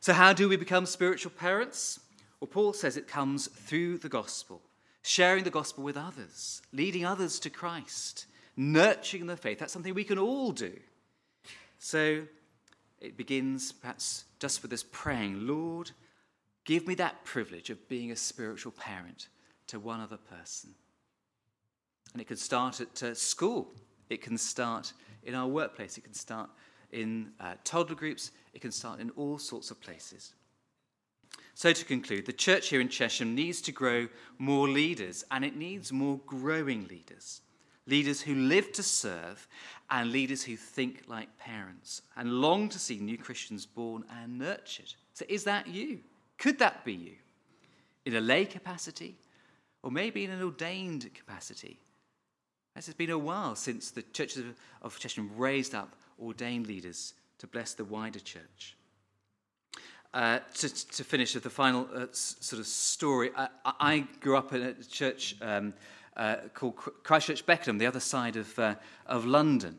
So, 0.00 0.12
how 0.12 0.32
do 0.32 0.48
we 0.48 0.56
become 0.56 0.86
spiritual 0.86 1.32
parents? 1.32 2.00
Well, 2.40 2.48
Paul 2.48 2.72
says 2.72 2.96
it 2.96 3.08
comes 3.08 3.46
through 3.46 3.98
the 3.98 4.08
gospel, 4.08 4.62
sharing 5.04 5.44
the 5.44 5.50
gospel 5.50 5.84
with 5.84 5.98
others, 5.98 6.62
leading 6.72 7.04
others 7.04 7.38
to 7.38 7.50
Christ, 7.50 8.26
nurturing 8.56 9.26
the 9.26 9.36
faith. 9.36 9.58
That's 9.58 9.72
something 9.72 9.94
we 9.94 10.02
can 10.02 10.18
all 10.18 10.50
do. 10.50 10.72
So, 11.78 12.22
it 13.00 13.18
begins 13.18 13.70
perhaps 13.70 14.24
just 14.38 14.62
with 14.62 14.70
this 14.70 14.84
praying, 14.90 15.46
Lord, 15.46 15.90
give 16.64 16.86
me 16.86 16.94
that 16.94 17.22
privilege 17.24 17.68
of 17.68 17.86
being 17.86 18.12
a 18.12 18.16
spiritual 18.16 18.72
parent 18.72 19.28
to 19.66 19.78
one 19.78 20.00
other 20.00 20.16
person. 20.16 20.70
And 22.14 22.22
it 22.22 22.26
can 22.26 22.38
start 22.38 22.80
at 22.80 23.02
uh, 23.02 23.14
school, 23.14 23.74
it 24.08 24.22
can 24.22 24.38
start 24.38 24.94
in 25.22 25.34
our 25.34 25.46
workplace, 25.46 25.98
it 25.98 26.04
can 26.04 26.14
start 26.14 26.48
in 26.92 27.32
uh, 27.40 27.54
toddler 27.62 27.96
groups, 27.96 28.30
it 28.54 28.62
can 28.62 28.72
start 28.72 29.00
in 29.00 29.10
all 29.10 29.36
sorts 29.36 29.70
of 29.70 29.80
places. 29.82 30.32
So, 31.56 31.72
to 31.72 31.84
conclude, 31.84 32.26
the 32.26 32.32
church 32.32 32.68
here 32.68 32.80
in 32.80 32.88
Chesham 32.88 33.34
needs 33.34 33.60
to 33.62 33.72
grow 33.72 34.08
more 34.38 34.68
leaders, 34.68 35.24
and 35.30 35.44
it 35.44 35.56
needs 35.56 35.92
more 35.92 36.18
growing 36.26 36.88
leaders. 36.88 37.42
Leaders 37.86 38.20
who 38.20 38.34
live 38.34 38.72
to 38.72 38.82
serve, 38.82 39.46
and 39.88 40.10
leaders 40.10 40.42
who 40.42 40.56
think 40.56 41.04
like 41.06 41.38
parents, 41.38 42.02
and 42.16 42.40
long 42.40 42.68
to 42.70 42.78
see 42.78 42.98
new 42.98 43.16
Christians 43.16 43.66
born 43.66 44.04
and 44.20 44.38
nurtured. 44.38 44.92
So, 45.12 45.24
is 45.28 45.44
that 45.44 45.68
you? 45.68 46.00
Could 46.38 46.58
that 46.58 46.84
be 46.84 46.94
you? 46.94 47.14
In 48.04 48.16
a 48.16 48.20
lay 48.20 48.46
capacity, 48.46 49.16
or 49.82 49.92
maybe 49.92 50.24
in 50.24 50.32
an 50.32 50.42
ordained 50.42 51.08
capacity? 51.14 51.78
As 52.74 52.88
it's 52.88 52.96
been 52.96 53.10
a 53.10 53.18
while 53.18 53.54
since 53.54 53.92
the 53.92 54.02
churches 54.02 54.42
of 54.82 54.98
Chesham 54.98 55.30
raised 55.36 55.74
up 55.74 55.94
ordained 56.20 56.66
leaders 56.66 57.14
to 57.38 57.46
bless 57.46 57.74
the 57.74 57.84
wider 57.84 58.18
church. 58.18 58.76
Uh, 60.14 60.38
to, 60.54 60.68
to, 60.68 61.02
finish 61.02 61.34
with 61.34 61.42
the 61.42 61.50
final 61.50 61.88
uh, 61.92 62.06
sort 62.12 62.60
of 62.60 62.68
story, 62.68 63.32
I, 63.36 63.48
I, 63.64 64.06
grew 64.20 64.36
up 64.36 64.52
in 64.52 64.62
a 64.62 64.72
church 64.74 65.34
um, 65.42 65.74
uh, 66.16 66.36
called 66.54 66.76
Christchurch 66.76 67.44
Beckenham, 67.44 67.78
the 67.78 67.86
other 67.86 67.98
side 67.98 68.36
of, 68.36 68.56
uh, 68.56 68.76
of 69.06 69.26
London. 69.26 69.76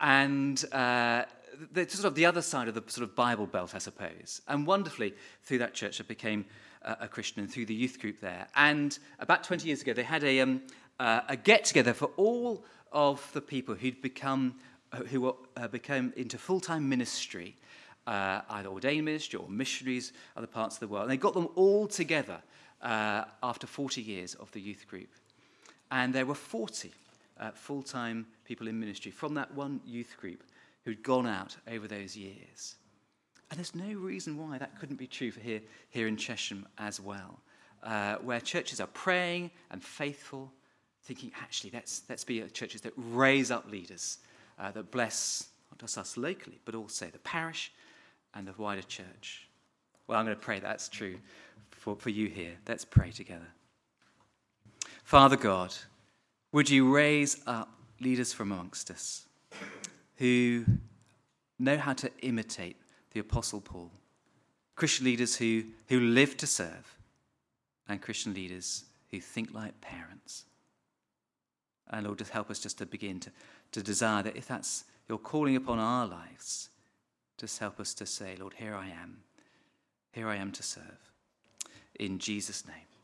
And 0.00 0.64
uh, 0.72 1.24
the, 1.72 1.86
sort 1.90 2.06
of 2.06 2.14
the 2.14 2.24
other 2.24 2.40
side 2.40 2.68
of 2.68 2.74
the 2.74 2.82
sort 2.90 3.06
of 3.06 3.14
Bible 3.14 3.46
belt, 3.46 3.74
I 3.74 3.78
suppose. 3.78 4.40
And 4.48 4.66
wonderfully, 4.66 5.12
through 5.42 5.58
that 5.58 5.74
church, 5.74 6.00
I 6.00 6.04
became 6.04 6.46
a 6.80 7.06
Christian 7.06 7.42
and 7.42 7.52
through 7.52 7.66
the 7.66 7.74
youth 7.74 8.00
group 8.00 8.18
there. 8.18 8.48
And 8.56 8.98
about 9.18 9.44
20 9.44 9.66
years 9.66 9.82
ago, 9.82 9.92
they 9.92 10.04
had 10.04 10.24
a, 10.24 10.40
um, 10.40 10.62
a 10.98 11.36
get 11.36 11.66
together 11.66 11.92
for 11.92 12.06
all 12.16 12.64
of 12.92 13.30
the 13.34 13.42
people 13.42 13.74
who'd 13.74 14.00
become, 14.00 14.54
who 15.08 15.20
were, 15.20 15.68
became 15.68 16.14
into 16.16 16.38
full 16.38 16.60
time 16.60 16.88
ministry, 16.88 17.56
uh, 18.06 18.42
either 18.50 18.68
ordained 18.68 19.04
ministry 19.04 19.38
or 19.38 19.48
missionaries, 19.48 20.12
other 20.36 20.46
parts 20.46 20.76
of 20.76 20.80
the 20.80 20.88
world. 20.88 21.04
And 21.04 21.10
they 21.10 21.16
got 21.16 21.34
them 21.34 21.48
all 21.54 21.86
together 21.86 22.40
uh, 22.82 23.24
after 23.42 23.66
40 23.66 24.02
years 24.02 24.34
of 24.34 24.50
the 24.52 24.60
youth 24.60 24.86
group. 24.88 25.08
And 25.90 26.14
there 26.14 26.26
were 26.26 26.34
40 26.34 26.92
uh, 27.38 27.50
full 27.52 27.82
time 27.82 28.26
people 28.44 28.68
in 28.68 28.78
ministry 28.78 29.10
from 29.10 29.34
that 29.34 29.54
one 29.54 29.80
youth 29.84 30.16
group 30.20 30.42
who'd 30.84 31.02
gone 31.02 31.26
out 31.26 31.56
over 31.68 31.88
those 31.88 32.16
years. 32.16 32.76
And 33.50 33.58
there's 33.58 33.74
no 33.74 33.92
reason 33.92 34.36
why 34.36 34.58
that 34.58 34.78
couldn't 34.78 34.96
be 34.96 35.06
true 35.06 35.30
for 35.30 35.40
here, 35.40 35.60
here 35.90 36.08
in 36.08 36.16
Chesham 36.16 36.66
as 36.78 37.00
well, 37.00 37.40
uh, 37.82 38.16
where 38.16 38.40
churches 38.40 38.80
are 38.80 38.88
praying 38.88 39.50
and 39.70 39.82
faithful 39.82 40.52
thinking, 41.04 41.30
actually, 41.40 41.70
let's, 41.72 42.02
let's 42.08 42.24
be 42.24 42.42
churches 42.48 42.80
that 42.80 42.92
raise 42.96 43.52
up 43.52 43.70
leaders, 43.70 44.18
uh, 44.58 44.72
that 44.72 44.90
bless 44.90 45.48
not 45.70 45.78
just 45.78 45.98
us 45.98 46.16
locally, 46.16 46.58
but 46.64 46.74
also 46.74 47.06
the 47.06 47.18
parish 47.18 47.72
and 48.36 48.46
the 48.46 48.54
wider 48.58 48.82
church. 48.82 49.48
Well, 50.06 50.18
I'm 50.18 50.26
going 50.26 50.36
to 50.36 50.42
pray 50.42 50.60
that's 50.60 50.88
true 50.88 51.16
for, 51.70 51.96
for 51.96 52.10
you 52.10 52.28
here. 52.28 52.52
Let's 52.68 52.84
pray 52.84 53.10
together. 53.10 53.48
Father 55.02 55.36
God, 55.36 55.74
would 56.52 56.68
you 56.68 56.94
raise 56.94 57.40
up 57.46 57.70
leaders 58.00 58.32
from 58.32 58.52
amongst 58.52 58.90
us 58.90 59.26
who 60.16 60.64
know 61.58 61.76
how 61.78 61.94
to 61.94 62.10
imitate 62.20 62.76
the 63.12 63.20
Apostle 63.20 63.60
Paul? 63.60 63.90
Christian 64.74 65.06
leaders 65.06 65.36
who, 65.36 65.64
who 65.88 66.00
live 66.00 66.36
to 66.36 66.46
serve, 66.46 66.96
and 67.88 68.02
Christian 68.02 68.34
leaders 68.34 68.84
who 69.10 69.20
think 69.20 69.54
like 69.54 69.80
parents. 69.80 70.44
And 71.88 72.04
Lord, 72.04 72.18
just 72.18 72.32
help 72.32 72.50
us 72.50 72.58
just 72.58 72.78
to 72.78 72.86
begin 72.86 73.20
to, 73.20 73.30
to 73.72 73.82
desire 73.82 74.22
that 74.24 74.36
if 74.36 74.46
that's 74.46 74.84
your 75.08 75.18
calling 75.18 75.56
upon 75.56 75.78
our 75.78 76.06
lives, 76.06 76.68
just 77.38 77.58
help 77.58 77.80
us 77.80 77.94
to 77.94 78.06
say, 78.06 78.36
Lord, 78.38 78.54
here 78.54 78.74
I 78.74 78.88
am. 78.88 79.18
Here 80.12 80.28
I 80.28 80.36
am 80.36 80.52
to 80.52 80.62
serve. 80.62 81.12
In 81.98 82.18
Jesus' 82.18 82.66
name. 82.66 82.95